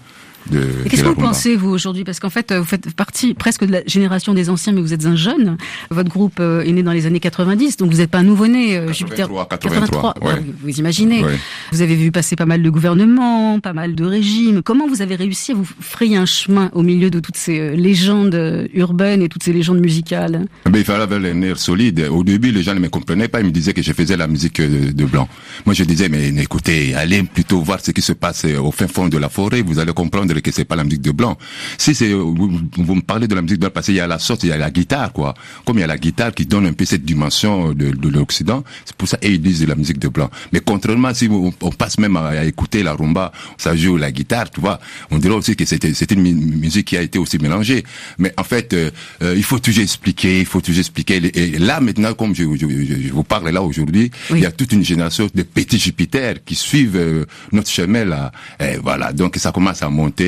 Qu'est-ce 0.51 1.03
que 1.03 1.07
vous 1.07 1.15
pensez, 1.15 1.55
vous, 1.55 1.69
aujourd'hui? 1.69 2.03
Parce 2.03 2.19
qu'en 2.19 2.29
fait, 2.29 2.53
vous 2.53 2.65
faites 2.65 2.93
partie 2.93 3.33
presque 3.33 3.65
de 3.65 3.71
la 3.71 3.81
génération 3.85 4.33
des 4.33 4.49
anciens, 4.49 4.73
mais 4.73 4.81
vous 4.81 4.93
êtes 4.93 5.05
un 5.05 5.15
jeune. 5.15 5.57
Votre 5.89 6.09
groupe 6.09 6.39
euh, 6.39 6.61
est 6.61 6.71
né 6.71 6.83
dans 6.83 6.91
les 6.91 7.05
années 7.05 7.19
90, 7.19 7.77
donc 7.77 7.91
vous 7.91 7.97
n'êtes 7.97 8.09
pas 8.09 8.19
un 8.19 8.23
nouveau-né. 8.23 8.77
Euh, 8.77 8.93
Jupiter 8.93 9.29
83. 9.49 10.15
Ouais. 10.21 10.31
Vous 10.63 10.79
imaginez. 10.79 11.23
Ouais. 11.23 11.37
Vous 11.71 11.81
avez 11.81 11.95
vu 11.95 12.11
passer 12.11 12.35
pas 12.35 12.45
mal 12.45 12.61
de 12.61 12.69
gouvernements, 12.69 13.59
pas 13.59 13.73
mal 13.73 13.95
de 13.95 14.05
régimes. 14.05 14.61
Comment 14.63 14.87
vous 14.87 15.01
avez 15.01 15.15
réussi 15.15 15.51
à 15.51 15.55
vous 15.55 15.67
frayer 15.79 16.17
un 16.17 16.25
chemin 16.25 16.69
au 16.73 16.81
milieu 16.81 17.09
de 17.09 17.19
toutes 17.19 17.37
ces 17.37 17.59
euh, 17.59 17.75
légendes 17.75 18.67
urbaines 18.73 19.21
et 19.21 19.29
toutes 19.29 19.43
ces 19.43 19.53
légendes 19.53 19.79
musicales? 19.79 20.45
Mais 20.71 20.79
Il 20.79 20.85
fallait 20.85 21.03
avoir 21.03 21.19
les 21.19 21.33
nerfs 21.33 21.59
solides. 21.59 22.07
Au 22.09 22.23
début, 22.23 22.51
les 22.51 22.63
gens 22.63 22.73
ne 22.73 22.79
me 22.79 22.89
comprenaient 22.89 23.27
pas. 23.27 23.41
Ils 23.41 23.47
me 23.47 23.51
disaient 23.51 23.73
que 23.73 23.81
je 23.81 23.93
faisais 23.93 24.17
la 24.17 24.27
musique 24.27 24.61
de 24.61 25.05
blanc. 25.05 25.27
Moi, 25.65 25.73
je 25.73 25.83
disais, 25.83 26.09
mais 26.09 26.29
écoutez, 26.29 26.95
allez 26.95 27.23
plutôt 27.23 27.61
voir 27.61 27.79
ce 27.79 27.91
qui 27.91 28.01
se 28.01 28.13
passe 28.13 28.45
au 28.45 28.71
fin 28.71 28.87
fond 28.87 29.07
de 29.07 29.17
la 29.17 29.29
forêt. 29.29 29.61
Vous 29.61 29.79
allez 29.79 29.93
comprendre 29.93 30.28
que 30.35 30.51
c'est 30.51 30.65
pas 30.65 30.75
la 30.75 30.83
musique 30.83 31.01
de 31.01 31.11
blanc. 31.11 31.37
Si 31.77 31.95
c'est 31.95 32.11
vous, 32.11 32.59
vous, 32.77 32.95
me 32.95 33.01
parlez 33.01 33.27
de 33.27 33.35
la 33.35 33.41
musique 33.41 33.57
de 33.57 33.61
blanc 33.61 33.71
parce 33.73 33.87
qu'il 33.87 33.95
y 33.95 33.99
a 33.99 34.07
la 34.07 34.19
sorte, 34.19 34.43
il 34.43 34.49
y 34.49 34.51
a 34.51 34.57
la 34.57 34.71
guitare 34.71 35.11
quoi. 35.13 35.33
Comme 35.65 35.77
il 35.77 35.81
y 35.81 35.83
a 35.83 35.87
la 35.87 35.97
guitare 35.97 36.33
qui 36.33 36.45
donne 36.45 36.65
un 36.65 36.73
peu 36.73 36.85
cette 36.85 37.03
dimension 37.03 37.73
de, 37.73 37.91
de 37.91 38.09
l'Occident, 38.09 38.63
c'est 38.85 38.95
pour 38.95 39.07
ça 39.07 39.17
qu'ils 39.17 39.41
disent 39.41 39.61
de 39.61 39.67
la 39.67 39.75
musique 39.75 39.99
de 39.99 40.07
blanc. 40.07 40.29
Mais 40.53 40.59
contrairement 40.59 41.13
si 41.13 41.27
on, 41.29 41.53
on 41.61 41.71
passe 41.71 41.97
même 41.97 42.15
à, 42.17 42.27
à, 42.27 42.45
écouter 42.45 42.83
la 42.83 42.93
rumba, 42.93 43.31
ça 43.57 43.75
joue 43.75 43.97
la 43.97 44.11
guitare, 44.11 44.49
tu 44.49 44.61
vois, 44.61 44.79
on 45.11 45.17
dirait 45.17 45.35
aussi 45.35 45.55
que 45.55 45.65
c'était 45.65 45.93
c'était 45.93 46.15
une 46.15 46.57
musique 46.57 46.87
qui 46.87 46.97
a 46.97 47.01
été 47.01 47.19
aussi 47.19 47.37
mélangée. 47.37 47.83
Mais 48.17 48.33
en 48.37 48.43
fait, 48.43 48.73
euh, 48.73 48.91
euh, 49.23 49.33
il 49.35 49.43
faut 49.43 49.59
toujours 49.59 49.83
expliquer, 49.83 50.39
il 50.39 50.45
faut 50.45 50.61
toujours 50.61 50.79
expliquer. 50.79 51.21
Et 51.33 51.57
là 51.57 51.79
maintenant, 51.79 52.13
comme 52.13 52.35
je, 52.35 52.43
je, 52.55 52.67
je 52.67 53.13
vous 53.13 53.23
parle 53.23 53.49
là 53.49 53.61
aujourd'hui, 53.61 54.11
oui. 54.31 54.39
il 54.39 54.43
y 54.43 54.45
a 54.45 54.51
toute 54.51 54.71
une 54.71 54.83
génération 54.83 55.27
de 55.33 55.43
petits 55.43 55.79
Jupiter 55.79 56.43
qui 56.43 56.55
suivent 56.55 56.97
euh, 56.97 57.25
notre 57.51 57.69
chemin 57.69 58.05
là. 58.05 58.31
Et 58.59 58.77
voilà, 58.77 59.13
donc 59.13 59.37
ça 59.37 59.51
commence 59.51 59.81
à 59.81 59.89
monter 59.89 60.18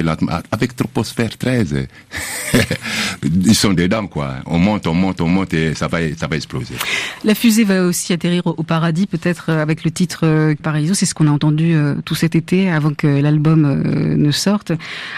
avec 0.51 0.75
Troposphère 0.75 1.37
13. 1.37 1.87
Ils 3.23 3.55
sont 3.55 3.73
dedans, 3.73 4.07
quoi. 4.07 4.35
On 4.45 4.57
monte, 4.57 4.87
on 4.87 4.93
monte, 4.93 5.21
on 5.21 5.27
monte 5.27 5.53
et 5.53 5.73
ça 5.75 5.87
va, 5.87 5.99
ça 6.17 6.27
va 6.27 6.35
exploser. 6.35 6.75
La 7.23 7.35
fusée 7.35 7.63
va 7.63 7.83
aussi 7.83 8.13
atterrir 8.13 8.43
au 8.45 8.63
paradis, 8.63 9.07
peut-être 9.07 9.45
euh, 9.49 9.61
avec 9.61 9.83
le 9.83 9.91
titre 9.91 10.21
euh, 10.23 10.55
Paraiso. 10.61 10.93
C'est 10.93 11.05
ce 11.05 11.13
qu'on 11.13 11.27
a 11.27 11.31
entendu 11.31 11.73
euh, 11.73 11.95
tout 12.05 12.15
cet 12.15 12.35
été 12.35 12.69
avant 12.69 12.93
que 12.93 13.07
l'album 13.07 13.61
ne 13.61 14.31
sorte. 14.31 14.71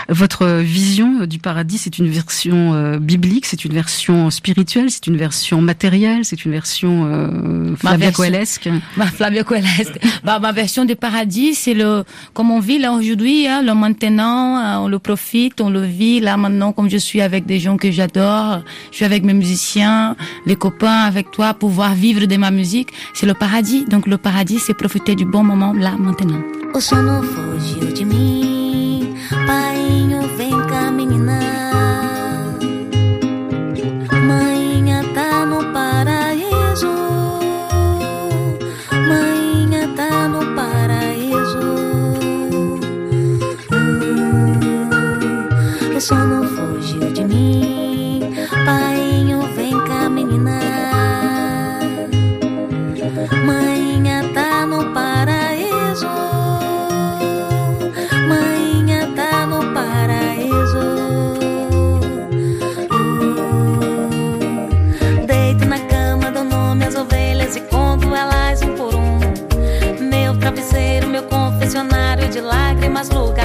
Votre 0.09 0.59
vision 0.59 1.25
du 1.25 1.39
paradis, 1.39 1.77
c'est 1.77 1.97
une 1.97 2.09
version 2.09 2.97
biblique, 2.97 3.45
c'est 3.45 3.65
une 3.65 3.73
version 3.73 4.29
spirituelle, 4.29 4.89
c'est 4.89 5.07
une 5.07 5.17
version 5.17 5.61
matérielle, 5.61 6.25
c'est 6.25 6.45
une 6.45 6.51
version 6.51 7.05
euh, 7.05 7.75
Flavia 7.75 8.11
Coelesque. 8.11 8.69
Ma 8.97 9.07
Flavia 9.07 9.43
Coelesque. 9.43 9.99
bah, 10.23 10.39
ma 10.39 10.51
version 10.51 10.85
du 10.85 10.95
paradis, 10.95 11.55
c'est 11.55 11.73
le, 11.73 12.03
comme 12.33 12.51
on 12.51 12.59
vit 12.59 12.79
là 12.79 12.93
aujourd'hui, 12.93 13.47
hein, 13.47 13.61
le 13.61 13.73
maintenant, 13.73 14.57
on 14.81 14.87
le 14.87 14.99
profite, 14.99 15.61
on 15.61 15.69
le 15.69 15.81
vit 15.81 16.19
là 16.19 16.37
maintenant 16.37 16.71
comme 16.71 16.89
je 16.89 16.97
suis 16.97 17.21
avec 17.21 17.45
des 17.45 17.59
gens 17.59 17.77
que 17.77 17.91
j'adore, 17.91 18.61
je 18.91 18.97
suis 18.97 19.05
avec 19.05 19.23
mes 19.23 19.33
musiciens, 19.33 20.15
les 20.45 20.55
copains, 20.55 21.01
avec 21.11 21.31
toi, 21.31 21.53
pouvoir 21.53 21.93
vivre 21.93 22.25
de 22.25 22.37
ma 22.37 22.51
musique, 22.51 22.89
c'est 23.13 23.25
le 23.25 23.33
paradis. 23.33 23.85
Donc 23.85 24.07
le 24.07 24.17
paradis, 24.17 24.59
c'est 24.59 24.73
profiter 24.73 25.15
du 25.15 25.25
bon 25.25 25.43
moment 25.43 25.73
là 25.73 25.93
maintenant. 25.97 26.41
nas 73.03 73.09
lugares. 73.09 73.42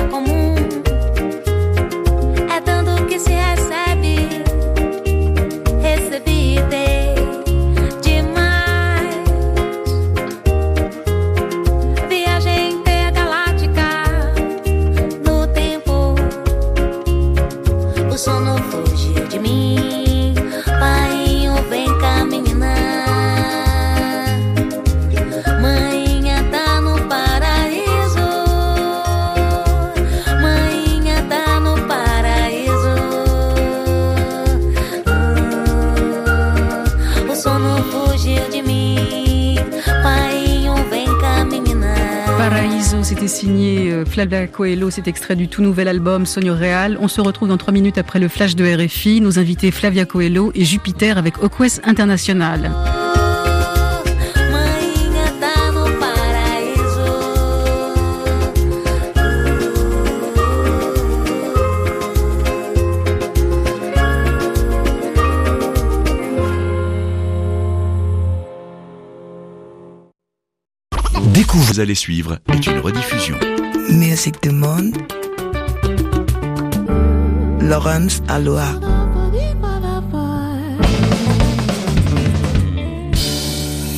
Flavia 44.18 44.48
Coelho, 44.48 44.90
cet 44.90 45.06
extrait 45.06 45.36
du 45.36 45.46
tout 45.46 45.62
nouvel 45.62 45.86
album 45.86 46.26
Sonio 46.26 46.52
Real. 46.52 46.98
On 47.00 47.06
se 47.06 47.20
retrouve 47.20 47.46
dans 47.46 47.56
trois 47.56 47.72
minutes 47.72 47.98
après 47.98 48.18
le 48.18 48.26
flash 48.26 48.56
de 48.56 48.64
RFI. 48.64 49.20
Nos 49.20 49.38
invités 49.38 49.70
Flavia 49.70 50.06
Coelho 50.06 50.50
et 50.56 50.64
Jupiter 50.64 51.18
avec 51.18 51.40
Oquest 51.40 51.80
International. 51.84 52.68
Découvre, 71.32 71.64
vous 71.66 71.78
allez 71.78 71.94
suivre 71.94 72.40
est 72.52 72.66
une 72.66 72.80
rediffusion. 72.80 73.36
Musique 73.90 74.42
du 74.42 74.50
monde. 74.50 74.96
Laurence 77.60 78.22
Aloha. 78.28 78.78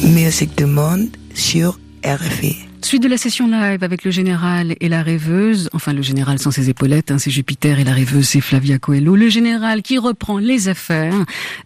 Musique 0.04 0.56
du 0.56 0.66
monde 0.66 1.08
sur 1.34 1.78
RFI. 2.04 2.56
Suite 2.82 3.02
de 3.02 3.08
la 3.08 3.16
session 3.16 3.46
live 3.46 3.82
avec 3.82 4.04
le 4.04 4.10
général 4.10 4.74
et 4.80 4.88
la 4.88 5.02
rêveuse, 5.02 5.68
enfin 5.72 5.92
le 5.92 6.02
général 6.02 6.38
sans 6.38 6.50
ses 6.50 6.70
épaulettes, 6.70 7.10
hein, 7.10 7.18
c'est 7.18 7.30
Jupiter 7.30 7.78
et 7.78 7.84
la 7.84 7.92
rêveuse 7.92 8.28
c'est 8.28 8.40
Flavia 8.40 8.78
Coelho, 8.78 9.16
le 9.16 9.28
général 9.28 9.82
qui 9.82 9.98
reprend 9.98 10.38
les 10.38 10.68
affaires 10.68 11.14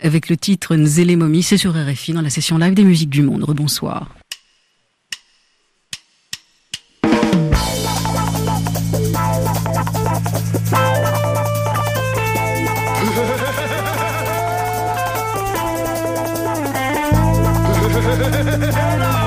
avec 0.01 0.29
le 0.29 0.37
titre 0.37 0.75
Nzele 0.75 1.17
c'est 1.43 1.57
sur 1.57 1.73
RFI 1.73 2.13
dans 2.13 2.23
la 2.23 2.31
session 2.31 2.59
live 2.59 2.75
des 2.75 2.85
musiques 2.85 3.11
du 3.11 3.23
monde. 3.23 3.45
Rebonsoir. 3.45 4.09
and 18.77 19.24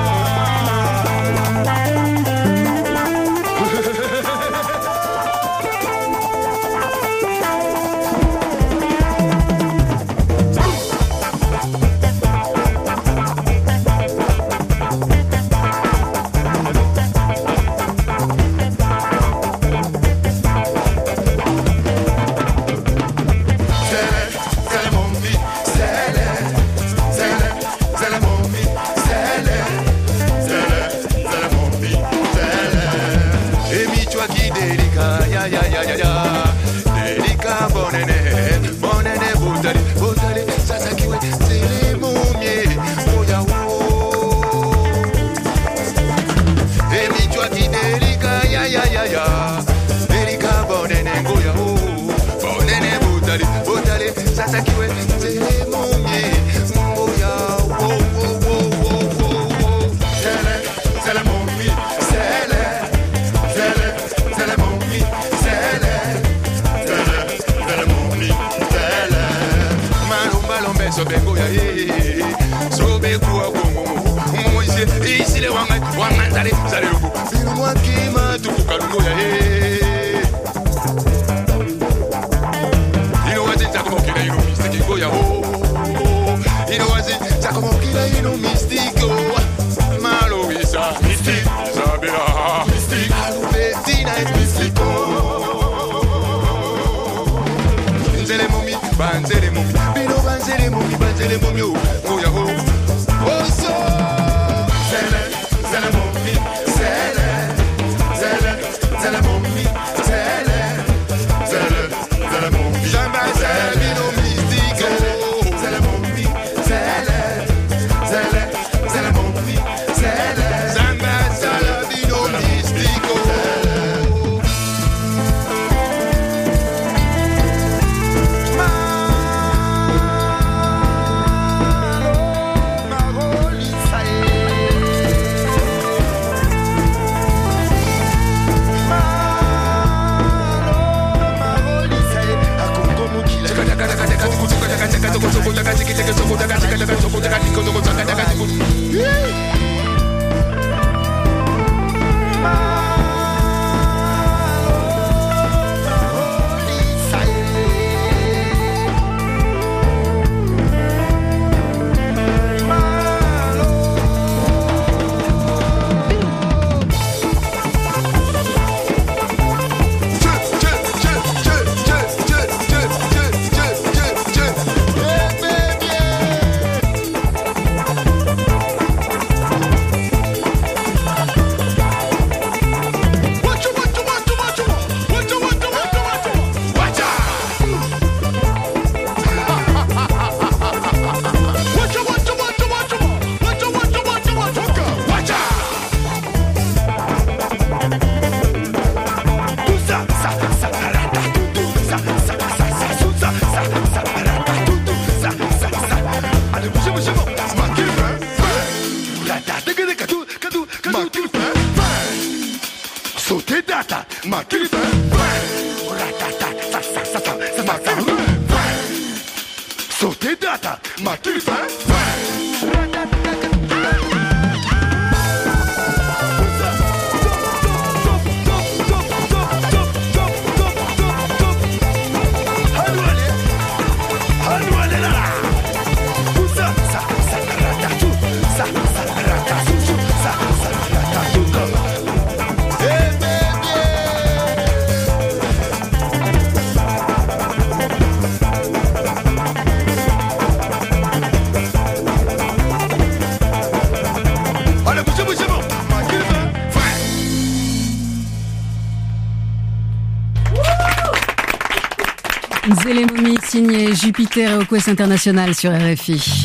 Jupiter 263.50 264.52
et 264.52 264.54
au 264.56 264.64
Quest 264.66 264.88
International 264.88 265.54
sur 265.54 265.72
RFI. 265.72 266.44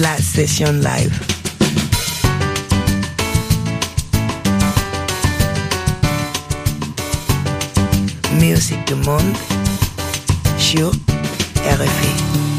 La 0.00 0.16
session 0.16 0.72
live. 0.72 1.12
Musique 8.40 8.86
du 8.86 8.94
monde 8.94 9.36
sur 10.58 10.90
RFI. 11.56 12.49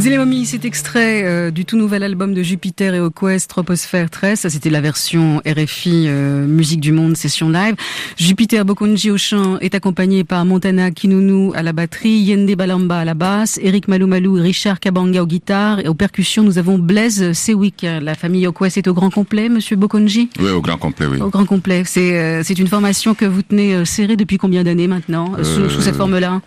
Zélémomie, 0.00 0.46
cet 0.46 0.64
extrait 0.64 1.24
euh, 1.24 1.50
du 1.50 1.64
tout 1.64 1.76
nouvel 1.76 2.04
album 2.04 2.32
de 2.32 2.42
Jupiter 2.42 2.94
et 2.94 3.00
Quest 3.18 3.50
Troposphère 3.50 4.10
13. 4.10 4.38
Ça, 4.38 4.50
c'était 4.50 4.70
la 4.70 4.80
version 4.80 5.42
RFI 5.44 6.04
euh, 6.06 6.46
Musique 6.46 6.80
du 6.80 6.92
Monde 6.92 7.16
session 7.16 7.48
live. 7.48 7.74
Jupiter 8.16 8.64
Bokonji 8.64 9.10
au 9.10 9.16
chant 9.16 9.58
est 9.58 9.74
accompagné 9.74 10.22
par 10.22 10.44
Montana 10.44 10.92
Kinunu 10.92 11.52
à 11.54 11.64
la 11.64 11.72
batterie, 11.72 12.18
Yende 12.20 12.54
Balamba 12.54 12.98
à 12.98 13.04
la 13.04 13.14
basse, 13.14 13.58
Eric 13.60 13.88
Malou 13.88 14.38
et 14.38 14.40
Richard 14.40 14.78
Kabanga 14.78 15.22
aux 15.22 15.26
guitares. 15.26 15.80
Et 15.80 15.88
aux 15.88 15.94
percussions, 15.94 16.44
nous 16.44 16.58
avons 16.58 16.78
Blaise 16.78 17.32
Sewik. 17.32 17.82
La 17.82 18.14
famille 18.14 18.46
Oquest 18.46 18.76
est 18.76 18.86
au 18.86 18.94
grand 18.94 19.10
complet, 19.10 19.48
monsieur 19.48 19.74
Bokonji? 19.74 20.30
Oui, 20.38 20.50
au 20.50 20.60
grand 20.60 20.78
complet, 20.78 21.06
oui. 21.06 21.20
Au 21.20 21.30
grand 21.30 21.44
complet. 21.44 21.82
C'est 21.84 22.16
euh, 22.16 22.42
une 22.42 22.68
formation 22.68 23.14
que 23.14 23.24
vous 23.24 23.42
tenez 23.42 23.84
serrée 23.84 24.16
depuis 24.16 24.38
combien 24.38 24.62
d'années 24.62 24.86
maintenant, 24.86 25.32
sous, 25.42 25.68
sous 25.68 25.80
cette 25.80 25.96
forme-là? 25.96 26.40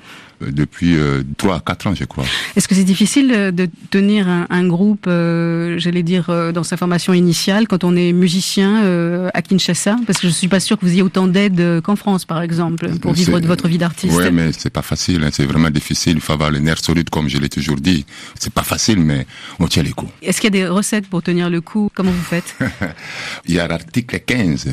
Depuis 0.49 0.95
euh, 0.97 1.23
trois, 1.37 1.59
quatre 1.59 1.87
ans, 1.87 1.95
je 1.95 2.05
crois. 2.05 2.23
Est-ce 2.55 2.67
que 2.67 2.75
c'est 2.75 2.83
difficile 2.83 3.31
euh, 3.31 3.51
de 3.51 3.69
tenir 3.89 4.27
un, 4.27 4.47
un 4.49 4.67
groupe, 4.67 5.05
euh, 5.07 5.77
j'allais 5.77 6.03
dire, 6.03 6.29
euh, 6.29 6.51
dans 6.51 6.63
sa 6.63 6.77
formation 6.77 7.13
initiale, 7.13 7.67
quand 7.67 7.83
on 7.83 7.95
est 7.95 8.13
musicien 8.13 8.83
euh, 8.83 9.29
à 9.33 9.41
Kinshasa? 9.41 9.97
Parce 10.07 10.19
que 10.19 10.27
je 10.27 10.33
suis 10.33 10.47
pas 10.47 10.59
sûr 10.59 10.77
que 10.77 10.85
vous 10.85 10.91
ayez 10.91 11.01
autant 11.01 11.27
d'aide 11.27 11.81
qu'en 11.81 11.95
France, 11.95 12.25
par 12.25 12.41
exemple, 12.41 12.89
pour 12.99 13.13
vivre 13.13 13.39
de 13.39 13.47
votre 13.47 13.67
vie 13.67 13.77
d'artiste. 13.77 14.15
Oui, 14.17 14.31
mais 14.31 14.51
c'est 14.51 14.69
pas 14.69 14.81
facile. 14.81 15.23
Hein, 15.23 15.29
c'est 15.31 15.45
vraiment 15.45 15.69
difficile. 15.69 16.13
Il 16.15 16.21
faut 16.21 16.33
avoir 16.33 16.51
les 16.51 16.59
nerfs 16.59 16.83
solides, 16.83 17.09
comme 17.09 17.29
je 17.29 17.37
l'ai 17.37 17.49
toujours 17.49 17.77
dit. 17.77 18.05
C'est 18.39 18.53
pas 18.53 18.63
facile, 18.63 18.99
mais 18.99 19.25
on 19.59 19.67
tient 19.67 19.83
les 19.83 19.91
coups. 19.91 20.11
Est-ce 20.21 20.41
qu'il 20.41 20.53
y 20.55 20.57
a 20.59 20.61
des 20.63 20.67
recettes 20.67 21.07
pour 21.07 21.21
tenir 21.21 21.49
le 21.49 21.61
coup? 21.61 21.89
Comment 21.93 22.11
vous 22.11 22.23
faites? 22.23 22.55
Il 23.47 23.55
y 23.55 23.59
a 23.59 23.67
l'article 23.67 24.19
15. 24.19 24.67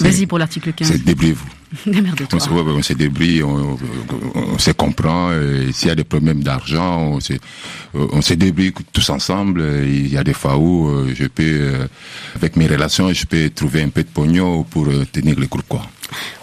Vas-y 0.00 0.26
pour 0.26 0.38
l'article 0.38 0.72
15. 0.72 0.88
C'est 0.88 1.04
débrouillez-vous. 1.04 1.46
On, 2.32 2.38
se- 2.38 2.50
on 2.50 2.82
se 2.82 2.92
débrouille, 2.92 3.42
on, 3.42 3.72
on- 3.72 3.78
on 4.54 4.58
se 4.58 4.70
comprend. 4.70 5.32
et 5.32 5.72
S'il 5.72 5.88
y 5.88 5.90
a 5.90 5.94
des 5.96 6.04
problèmes 6.04 6.42
d'argent, 6.42 6.98
on 7.14 7.20
se, 7.20 7.32
on 7.94 8.22
se 8.22 8.34
débrouille 8.34 8.72
tous 8.92 9.10
ensemble. 9.10 9.64
Il 9.84 10.06
y 10.12 10.16
a 10.16 10.22
des 10.22 10.34
fois 10.34 10.56
où 10.56 10.88
euh, 10.88 11.12
je 11.14 11.24
peux, 11.26 11.42
euh, 11.42 11.86
avec 12.36 12.56
mes 12.56 12.66
relations, 12.68 13.12
je 13.12 13.26
peux 13.26 13.50
trouver 13.50 13.82
un 13.82 13.88
peu 13.88 14.02
de 14.04 14.08
pognon 14.08 14.62
pour 14.62 14.86
euh, 14.86 15.04
tenir 15.10 15.38
le 15.38 15.46
groupe, 15.46 15.64
quoi. 15.68 15.82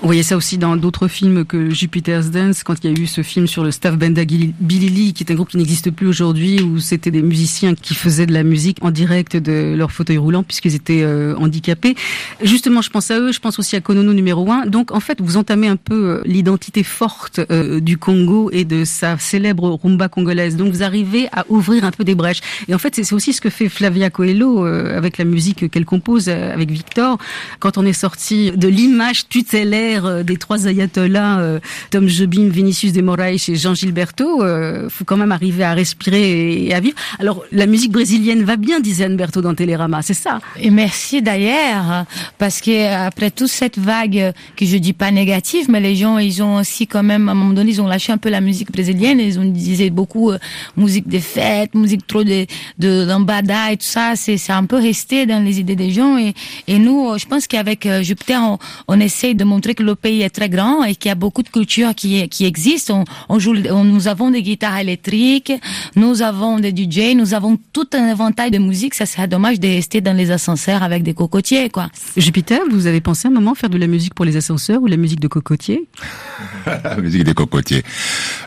On 0.04 0.08
voyait 0.08 0.24
ça 0.24 0.36
aussi 0.36 0.58
dans 0.58 0.76
d'autres 0.76 1.08
films 1.08 1.46
que 1.46 1.70
Jupiter's 1.70 2.32
Dance, 2.32 2.64
quand 2.64 2.76
il 2.84 2.92
y 2.92 2.94
a 2.94 3.00
eu 3.00 3.08
ce 3.08 3.22
film 3.22 3.48
sur 3.48 3.64
le 3.64 3.72
staff 3.72 3.98
Benda 3.98 4.24
Bilili, 4.26 5.14
qui 5.14 5.24
est 5.24 5.32
un 5.32 5.36
groupe 5.36 5.50
qui 5.50 5.58
n'existe 5.58 5.92
plus 5.92 6.08
aujourd'hui, 6.08 6.62
où 6.62 6.80
c'était 6.80 7.12
des 7.12 7.22
musiciens 7.22 7.76
qui 7.76 7.94
faisaient 7.94 8.26
de 8.26 8.34
la 8.34 8.44
musique 8.44 8.78
en 8.82 8.92
direct 8.92 9.38
de 9.38 9.76
leur 9.76 9.92
fauteuil 9.92 10.18
roulant, 10.18 10.44
puisqu'ils 10.44 10.76
étaient 10.76 11.04
euh, 11.04 11.36
handicapés. 11.38 11.96
Justement, 12.42 12.82
je 12.82 12.90
pense 12.90 13.12
à 13.12 13.20
eux, 13.20 13.32
je 13.32 13.40
pense 13.40 13.60
aussi 13.60 13.76
à 13.76 13.82
Konono 13.82 14.14
numéro 14.14 14.50
1. 14.52 14.66
Donc, 14.66 14.92
en 14.92 15.00
fait, 15.00 15.22
vous 15.22 15.38
entamez 15.38 15.68
un 15.68 15.76
peu 15.76 15.94
euh, 15.94 16.22
l'identité 16.26 16.84
forte 16.84 17.40
euh, 17.52 17.80
du 17.80 17.98
Congo 17.98 18.50
et 18.52 18.66
de 18.66 18.86
sa 18.86 19.18
célèbre 19.18 19.80
rumba 19.84 20.10
congolaise. 20.10 20.56
Donc, 20.58 20.74
vous 20.74 20.84
arrivez 20.84 21.28
à 21.32 21.46
ouvrir 21.50 21.86
un 21.86 21.92
peu 21.92 22.04
des 22.04 22.16
brèches. 22.16 22.42
Et 22.68 22.74
en 22.74 22.80
fait, 22.80 22.96
c'est 22.96 23.14
aussi 23.14 23.34
ce 23.34 23.42
que 23.42 23.50
fait 23.50 23.70
Flavia 23.70 24.10
Coelho 24.10 24.64
avec 24.66 25.18
la 25.18 25.26
musique 25.26 25.70
qu'elle 25.70 25.86
compose 25.86 26.30
avec 26.30 26.72
Victor. 26.72 27.18
Quand 27.60 27.78
on 27.78 27.86
est 27.86 27.94
sorti 27.94 28.52
de 28.52 28.68
l'image 28.68 29.28
tutélaire 29.62 30.06
euh, 30.06 30.24
des 30.24 30.38
trois 30.38 30.68
ayatollahs, 30.68 31.40
euh, 31.40 31.60
Tom 31.90 32.08
Jobim, 32.08 32.50
Vinicius 32.50 32.94
de 32.94 33.02
Moraes 33.02 33.48
et 33.48 33.56
Jean 33.56 33.76
Gilberto, 33.76 34.44
euh, 34.44 34.90
faut 34.90 35.06
quand 35.06 35.18
même 35.18 35.32
arriver 35.32 35.64
à 35.64 35.74
respirer 35.74 36.66
et 36.66 36.74
à 36.74 36.80
vivre. 36.80 36.96
Alors, 37.20 37.44
la 37.52 37.66
musique 37.66 37.92
brésilienne 37.92 38.44
va 38.44 38.56
bien, 38.56 38.80
disait 38.80 39.06
Anberto 39.06 39.42
dans 39.42 39.54
Télérama, 39.54 40.02
c'est 40.02 40.14
ça? 40.14 40.40
Et 40.60 40.70
merci 40.70 41.22
d'ailleurs, 41.22 42.06
parce 42.38 42.62
que 42.62 43.06
après 43.06 43.32
toute 43.32 43.50
cette 43.50 43.78
vague 43.78 44.34
que 44.56 44.66
je 44.66 44.78
dis 44.78 44.94
pas 44.94 45.12
négative, 45.12 45.68
mais 45.70 45.80
les 45.80 45.96
gens 45.96 46.18
ils 46.18 46.42
ont 46.42 46.56
aussi 46.56 46.88
quand 46.88 47.04
même 47.04 47.30
à 47.30 47.34
un 47.34 47.36
moment 47.36 47.54
donné 47.54 47.72
ils 47.72 47.82
ont 47.82 47.88
lâché 47.88 48.12
un 48.12 48.18
peu 48.18 48.30
la 48.30 48.42
musique 48.42 48.72
brésilienne, 48.72 49.20
ils 49.20 49.40
ont 49.40 49.46
disait 49.46 49.90
beaucoup 49.90 50.32
euh, 50.32 50.38
musique 50.78 51.08
de 51.08 51.20
fête, 51.20 51.76
musique 51.76 52.08
trop 52.08 52.24
de 52.24 52.46
de 52.80 53.06
lambada 53.08 53.72
et 53.72 53.78
tout 53.78 53.86
ça, 53.86 54.14
c'est 54.16 54.38
c'est 54.38 54.54
un 54.54 54.66
peu 54.66 54.78
resté 54.78 55.26
dans 55.26 55.44
les 55.44 55.60
idées 55.60 55.76
des 55.76 55.92
gens 55.92 56.18
et 56.18 56.34
et 56.68 56.80
nous 56.80 57.18
je 57.18 57.26
pense 57.26 57.48
qu'avec 57.48 57.88
Jupiter 58.02 58.42
on, 58.42 58.58
on 58.88 59.00
essaye 59.00 59.36
de 59.36 59.41
montrer 59.44 59.76
que 59.76 59.84
le 59.84 59.96
pays 59.96 60.22
est 60.22 60.30
très 60.30 60.50
grand 60.50 60.84
et 60.84 60.96
qu'il 60.96 61.10
y 61.10 61.12
a 61.12 61.16
beaucoup 61.16 61.44
de 61.44 61.50
cultures 61.50 61.94
qui 61.96 62.28
qui 62.30 62.46
existent. 62.46 63.04
On, 63.30 63.36
on 63.36 63.40
joue, 63.40 63.56
on- 63.70 63.84
nous 63.84 64.08
avons 64.08 64.32
des 64.32 64.42
guitares 64.44 64.78
électriques, 64.80 65.52
nous 65.96 66.22
avons 66.22 66.60
des 66.60 66.72
DJ, 66.76 67.16
nous 67.16 67.34
avons 67.34 67.58
tout 67.74 67.88
un 67.94 68.08
éventail 68.10 68.52
de 68.52 68.58
musique. 68.58 68.94
Ça 68.94 69.06
serait 69.06 69.28
dommage 69.28 69.60
de 69.60 69.68
rester 69.68 70.02
dans 70.02 70.14
les 70.16 70.32
ascenseurs 70.32 70.84
avec 70.84 71.04
des 71.04 71.14
cocotiers, 71.14 71.70
quoi. 71.70 71.90
Jupiter, 72.18 72.62
vous 72.72 72.88
avez 72.88 73.02
pensé 73.02 73.28
un 73.28 73.32
moment 73.32 73.56
faire 73.56 73.70
de 73.70 73.78
la 73.78 73.88
musique 73.88 74.14
pour 74.14 74.26
les 74.26 74.36
ascenseurs 74.38 74.82
ou 74.82 74.88
la 74.88 74.98
musique 74.98 75.20
de 75.20 75.28
cocotier 75.28 75.88
la 76.66 76.98
musique 76.98 77.24
des 77.24 77.34
cocotiers. 77.34 77.84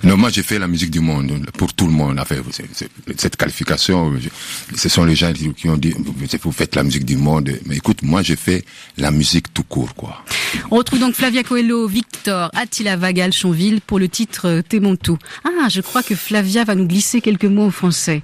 Non, 0.03 0.17
moi, 0.17 0.31
j'ai 0.31 0.43
fait 0.43 0.59
la 0.59 0.69
musique 0.69 0.91
du 0.91 1.01
monde, 1.01 1.47
pour 1.59 1.73
tout 1.75 1.87
le 1.87 1.93
monde. 1.93 2.19
Enfin, 2.21 2.37
c'est- 2.51 2.65
c'est- 2.73 2.89
cette 3.19 3.37
qualification, 3.37 4.13
je- 4.19 4.29
ce 4.77 4.89
sont 4.89 5.05
les 5.05 5.15
gens 5.15 5.33
qui 5.33 5.53
qui 5.55 5.69
ont 5.69 5.77
dit, 5.77 5.93
vous 5.99 6.15
vous 6.43 6.53
faites 6.53 6.75
la 6.75 6.83
musique 6.83 7.05
du 7.05 7.17
monde. 7.17 7.51
Mais 7.67 7.77
écoute, 7.77 8.03
moi, 8.03 8.23
j'ai 8.23 8.37
fait 8.37 8.65
la 8.99 9.11
musique 9.11 9.53
tout 9.55 9.63
court, 9.65 9.95
quoi. 9.95 10.25
On 10.71 10.83
retrouve 10.85 11.01
donc 11.01 11.15
Flavia 11.15 11.43
Coelho, 11.43 11.87
Victor, 11.87 12.51
Attila 12.53 12.97
Vagal, 12.97 13.33
Chonville 13.33 13.81
pour 13.81 13.99
le 13.99 14.07
titre 14.07 14.61
T'es 14.69 14.81
mon. 14.81 14.97
Ah, 15.45 15.69
je 15.71 15.81
crois 15.81 16.03
que 16.03 16.15
Flavia 16.15 16.65
va 16.65 16.75
nous 16.75 16.87
glisser 16.87 17.23
quelques 17.23 17.47
mots 17.47 17.65
en 17.65 17.71
français. 17.71 18.21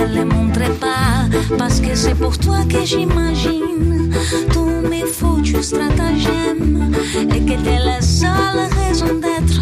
Mon 0.00 0.06
ciel 0.06 0.18
et 0.18 0.24
mon 0.24 0.50
trépas, 0.50 1.28
parce 1.58 1.80
que 1.80 1.94
c'est 1.94 2.14
pour 2.14 2.36
toi 2.38 2.58
que 2.68 2.84
j'imagine 2.84 4.10
tous 4.52 4.88
mes 4.88 5.04
foutus 5.04 5.60
stratagèmes 5.60 6.92
et 7.16 7.40
que 7.40 7.62
t'es 7.62 7.78
la 7.84 8.00
seule 8.00 8.68
raison 8.78 9.14
d'être 9.20 9.60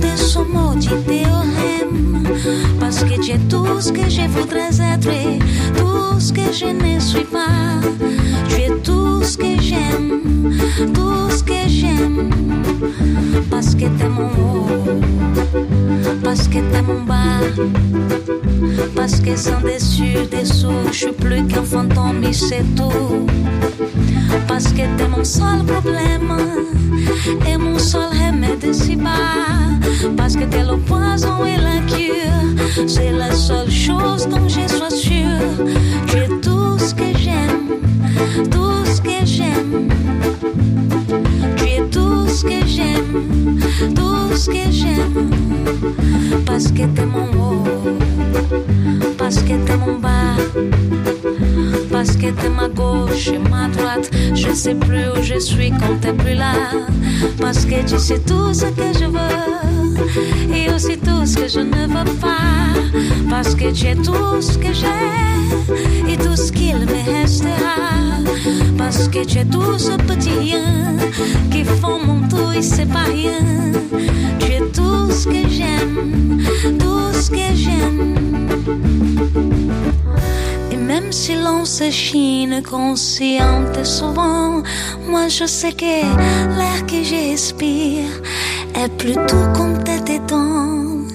de 0.00 0.16
ce 0.16 0.38
maudit 0.38 0.88
théorème. 1.06 2.24
Parce 2.78 3.04
que 3.04 3.20
tu 3.20 3.32
es 3.32 3.38
tout 3.48 3.80
ce 3.80 3.92
que 3.92 4.08
je 4.08 4.28
voudrais 4.28 4.80
être 4.80 5.08
et 5.08 5.38
tout 5.76 6.20
ce 6.20 6.32
que 6.32 6.52
je 6.52 6.66
ne 6.66 7.00
suis 7.00 7.24
pas. 7.24 7.80
Tu 8.48 8.62
es 8.62 8.70
tout 8.82 9.22
ce 9.22 9.36
que 9.36 9.60
j'aime, 9.60 10.20
tout 10.92 11.30
ce 11.30 11.42
que 11.42 11.68
j'aime. 11.68 12.30
Parce 13.50 13.74
que 13.74 13.86
t'es 13.98 14.08
mon 14.08 14.26
haut, 14.26 14.68
parce 16.24 16.48
que 16.48 16.58
t'es 16.58 16.82
mon 16.82 17.02
bas. 17.02 17.40
Parce 18.96 19.20
que 19.20 19.36
sans 19.36 19.60
dessus, 19.60 20.16
dessous, 20.32 20.72
je 20.90 20.96
suis 20.96 21.12
plus 21.12 21.46
qu'un 21.46 21.62
fantôme 21.62 22.24
et 22.24 22.32
c'est 22.32 22.64
tout. 22.74 23.26
Parce 24.48 24.68
que 24.72 24.84
t'es 24.96 25.08
mon 25.08 25.22
seul 25.22 25.62
problème 25.64 26.32
et 27.46 27.56
mon 27.58 27.78
seul 27.78 28.08
remède 28.08 28.72
si 28.72 28.96
bas. 28.96 29.10
Parce 30.16 30.34
que 30.34 30.44
t'es 30.44 30.62
le 30.62 30.78
poison 30.78 31.44
et 31.44 31.58
la 31.58 31.78
cure, 31.86 32.88
c'est 32.88 33.12
la 33.12 33.32
seule 33.32 33.70
chose 33.70 34.26
dont 34.28 34.43
ce 44.36 44.50
que 44.50 44.70
j'aime. 44.70 45.30
Parce 46.46 46.66
que 46.68 46.84
t'es 46.94 47.06
mon 47.06 47.26
haut, 47.38 47.64
parce 49.16 49.36
que 49.36 49.54
t'es 49.64 49.76
mon 49.76 49.98
bas. 49.98 50.36
Parce 51.94 52.16
que 52.16 52.26
t'es 52.32 52.48
ma 52.48 52.68
gauche 52.68 53.28
et 53.28 53.38
ma 53.38 53.68
droite. 53.68 54.10
Je 54.34 54.52
sais 54.52 54.74
plus 54.74 55.06
où 55.16 55.22
je 55.22 55.38
suis 55.38 55.70
quand 55.70 55.96
t'es 56.00 56.12
plus 56.12 56.34
là. 56.34 56.52
Parce 57.40 57.64
que 57.64 57.88
tu 57.88 57.96
sais 58.00 58.18
tout 58.18 58.52
ce 58.52 58.64
que 58.64 58.88
je 58.98 59.04
veux. 59.04 60.52
Et 60.52 60.68
aussi 60.74 60.98
tout 60.98 61.24
ce 61.24 61.36
que 61.36 61.46
je 61.46 61.60
ne 61.60 61.86
veux 61.86 62.16
pas. 62.20 62.74
Parce 63.30 63.54
que 63.54 63.70
tu 63.70 63.86
es 63.86 63.94
tout 63.94 64.40
ce 64.40 64.58
que 64.58 64.72
j'ai. 64.72 66.12
Et 66.12 66.16
tout 66.16 66.34
ce 66.34 66.50
qu'il 66.50 66.74
me 66.74 67.20
restera. 67.20 67.78
Parce 68.76 69.06
que 69.06 69.24
tu 69.24 69.38
es 69.38 69.44
tout 69.44 69.78
ce 69.78 69.92
petit 69.92 70.36
rien. 70.36 70.96
Qui 71.52 71.62
font 71.62 72.00
mon 72.04 72.26
tout 72.26 72.50
et 72.58 72.62
c'est 72.62 72.90
pas 72.90 73.04
rien. 73.04 73.70
Tu 74.40 74.46
es 74.50 74.62
tout 74.72 75.12
ce 75.12 75.28
que 75.28 75.48
j'aime. 75.48 76.42
Tout 76.76 77.12
ce 77.12 77.30
que 77.30 77.54
j'aime. 77.54 78.14
Même 80.86 81.12
si 81.12 81.34
l'on 81.34 81.64
se 81.64 81.90
chine 81.90 82.62
consciente 82.62 83.84
souvent, 83.84 84.62
moi 85.08 85.28
je 85.28 85.46
sais 85.46 85.72
que 85.72 85.94
l'air 86.58 86.86
que 86.86 87.02
j'expire 87.02 88.10
est 88.74 88.92
plutôt 88.98 89.44
comme 89.56 89.82
tes 89.82 90.00
tétons. 90.00 91.06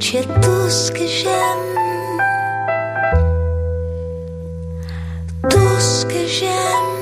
Tu 0.00 0.16
es 0.16 0.24
tout 0.24 0.68
ce 0.68 0.90
que 0.90 1.06
j'aime. 1.06 1.68
Tout 5.48 5.78
ce 5.78 6.04
que 6.06 6.26
j'aime. 6.26 6.92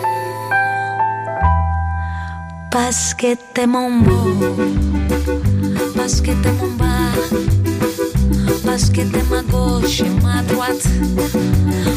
Parce 2.71 3.15
que 3.15 3.35
t'es 3.55 3.67
mon 3.67 4.01
beau, 4.01 4.55
parce 5.97 6.21
que 6.21 6.33
t'es 6.43 6.53
mon 6.53 6.71
bas, 6.79 6.87
parce 8.65 8.91
que 8.91 9.03
t'es 9.03 9.23
ma 9.31 9.43
gauche 9.43 10.01
et 10.01 10.11
ma 10.23 10.43
droite, 10.43 10.87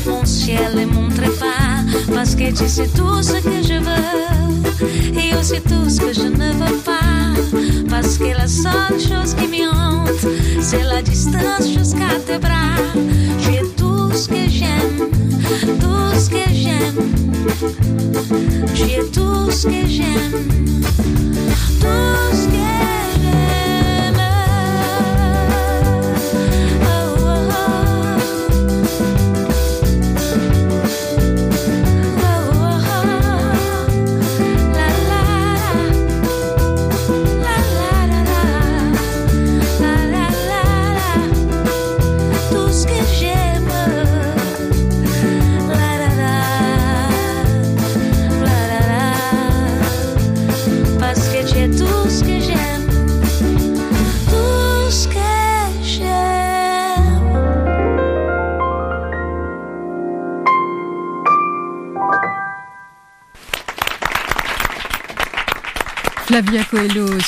mon 0.07 0.25
ciel 0.25 0.79
et 0.79 0.85
mon 0.85 1.09
trépas, 1.09 1.83
parce 2.13 2.35
que 2.35 2.51
tu 2.51 2.67
sais 2.67 2.87
tout 2.87 3.21
ce 3.21 3.33
que 3.33 3.61
je 3.61 3.79
veux 3.79 5.19
et 5.19 5.35
aussi 5.35 5.61
tout 5.61 5.89
ce 5.89 5.99
que 5.99 6.13
je 6.13 6.27
ne 6.27 6.53
veux 6.53 6.77
pas, 6.77 7.33
parce 7.89 8.17
que 8.17 8.35
la 8.37 8.47
seule 8.47 8.99
chose 8.99 9.33
qui 9.35 9.47
me 9.47 9.69
hante, 9.69 10.27
c'est 10.61 10.83
la 10.83 11.01
distance 11.01 11.67
jusqu'à 11.77 12.19
tes 12.25 12.37
bras. 12.37 12.77
Es 13.51 13.61
tout 13.77 14.11
ce 14.13 14.27
que 14.27 14.49
j'aime, 14.49 15.09
tout 15.79 16.19
ce 16.19 16.29
que 16.29 16.49
j'aime. 16.51 16.97
Es 18.89 19.03
tout 19.11 19.51
ce 19.51 19.67
que 19.67 19.87
j'aime, 19.87 20.49
tout 21.79 22.35
ce 22.35 22.45
que 22.47 22.53
j'aime. 22.53 23.62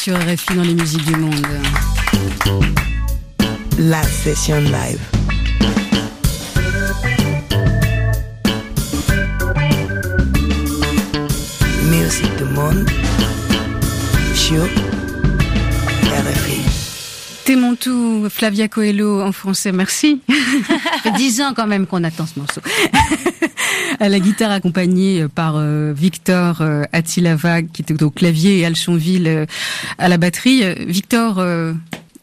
Sur 0.06 0.16
RFI 0.18 0.56
dans 0.56 0.62
les 0.62 0.76
musiques 0.76 1.04
du 1.06 1.16
monde. 1.16 1.48
La 3.80 4.04
session 4.04 4.60
live. 4.60 5.00
Flavia 18.30 18.68
Coelho 18.68 19.22
en 19.22 19.32
français, 19.32 19.72
merci. 19.72 20.22
Ça 20.30 21.02
fait 21.04 21.12
dix 21.12 21.42
ans 21.42 21.54
quand 21.56 21.68
même 21.68 21.88
qu'on 21.88 22.04
attend 22.04 22.26
ce 22.26 22.40
morceau. 22.40 22.62
à 24.00 24.10
la 24.10 24.20
guitare 24.20 24.52
accompagnée 24.52 25.28
par 25.34 25.56
euh, 25.58 25.94
Victor 25.96 26.62
euh, 26.62 26.84
Attilava 26.92 27.62
qui 27.62 27.82
était 27.82 28.02
au 28.04 28.10
clavier 28.10 28.60
et 28.60 28.66
Alchonville 28.66 29.28
euh, 29.28 29.46
à 29.98 30.08
la 30.10 30.18
batterie. 30.18 30.64
Euh, 30.64 30.76
Victor, 30.88 31.40
euh, 31.40 31.74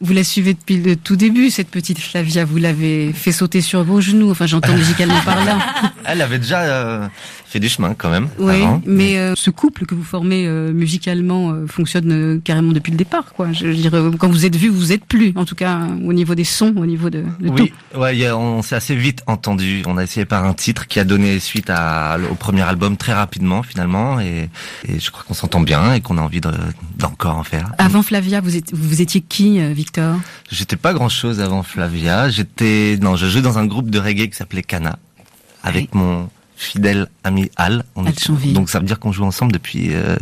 vous 0.03 0.13
la 0.13 0.25
suivez 0.25 0.53
depuis 0.53 0.77
le 0.77 0.97
tout 0.97 1.15
début, 1.15 1.49
cette 1.49 1.69
petite 1.69 1.97
Flavia. 1.97 2.43
Vous 2.43 2.57
l'avez 2.57 3.13
fait 3.13 3.31
sauter 3.31 3.61
sur 3.61 3.83
vos 3.83 4.01
genoux. 4.01 4.31
Enfin, 4.31 4.45
j'entends 4.45 4.73
musicalement 4.77 5.21
parlant. 5.23 5.59
Elle 6.03 6.21
avait 6.21 6.39
déjà 6.39 6.61
euh, 6.63 7.07
fait 7.53 7.59
du 7.59 7.69
chemin 7.69 7.93
quand 7.97 8.09
même. 8.09 8.27
Oui, 8.39 8.55
avant. 8.55 8.81
mais 8.85 9.17
euh, 9.17 9.35
ce 9.35 9.49
couple 9.51 9.85
que 9.85 9.93
vous 9.95 10.03
formez 10.03 10.45
euh, 10.47 10.73
musicalement 10.73 11.51
euh, 11.51 11.67
fonctionne 11.67 12.11
euh, 12.11 12.39
carrément 12.43 12.71
depuis 12.73 12.91
le 12.91 12.97
départ, 12.97 13.33
quoi. 13.33 13.51
Je 13.53 13.67
veux 13.67 13.73
dire, 13.75 13.93
euh, 13.93 14.11
quand 14.17 14.27
vous 14.29 14.45
êtes 14.45 14.55
vu, 14.55 14.69
vous 14.69 14.91
êtes 14.91 15.05
plus, 15.05 15.33
en 15.35 15.45
tout 15.45 15.55
cas 15.55 15.81
euh, 15.81 16.07
au 16.07 16.13
niveau 16.13 16.33
des 16.35 16.43
sons, 16.43 16.73
au 16.77 16.85
niveau 16.85 17.09
de, 17.09 17.23
de 17.39 17.49
Oui, 17.49 17.71
ouais, 17.95 18.17
y 18.17 18.25
a- 18.25 18.35
on 18.35 18.61
s'est 18.63 18.75
assez 18.75 18.95
vite 18.95 19.21
entendu. 19.27 19.83
On 19.85 19.97
a 19.97 20.03
essayé 20.03 20.25
par 20.25 20.43
un 20.45 20.53
titre 20.53 20.87
qui 20.87 20.99
a 20.99 21.03
donné 21.03 21.39
suite 21.39 21.69
à, 21.69 22.17
au 22.31 22.35
premier 22.35 22.63
album 22.63 22.97
très 22.97 23.13
rapidement 23.13 23.61
finalement, 23.63 24.19
et, 24.19 24.49
et 24.87 24.99
je 24.99 25.11
crois 25.11 25.23
qu'on 25.27 25.33
s'entend 25.35 25.61
bien 25.61 25.93
et 25.93 26.01
qu'on 26.01 26.17
a 26.17 26.21
envie 26.21 26.41
de- 26.41 26.49
d'encore 26.97 27.37
en 27.37 27.43
faire. 27.43 27.67
tout. 27.67 27.73
Avant 27.77 28.01
Flavia, 28.01 28.41
vous, 28.41 28.55
êtes, 28.57 28.73
vous 28.73 29.01
étiez 29.01 29.21
qui, 29.21 29.59
euh, 29.61 29.73
Victor? 29.73 30.15
J'étais 30.51 30.75
pas 30.75 30.93
grand 30.93 31.09
chose 31.09 31.39
avant 31.39 31.61
Flavia. 31.61 32.29
J'étais, 32.29 32.97
non, 32.99 33.15
je 33.15 33.27
jouais 33.27 33.41
dans 33.43 33.57
un 33.59 33.65
groupe 33.67 33.91
de 33.91 33.99
reggae 33.99 34.27
qui 34.29 34.35
s'appelait 34.35 34.63
Cana, 34.63 34.97
avec 35.63 35.93
mon 35.93 36.29
fidèle 36.63 37.07
ami 37.23 37.49
Al. 37.55 37.83
On 37.95 38.05
Al 38.05 38.13
est- 38.13 38.53
donc 38.53 38.69
ça 38.69 38.79
veut 38.79 38.85
dire 38.85 38.99
qu'on 38.99 39.11
joue 39.11 39.23
ensemble 39.25 39.51
depuis 39.51 39.89
euh, 39.93 40.15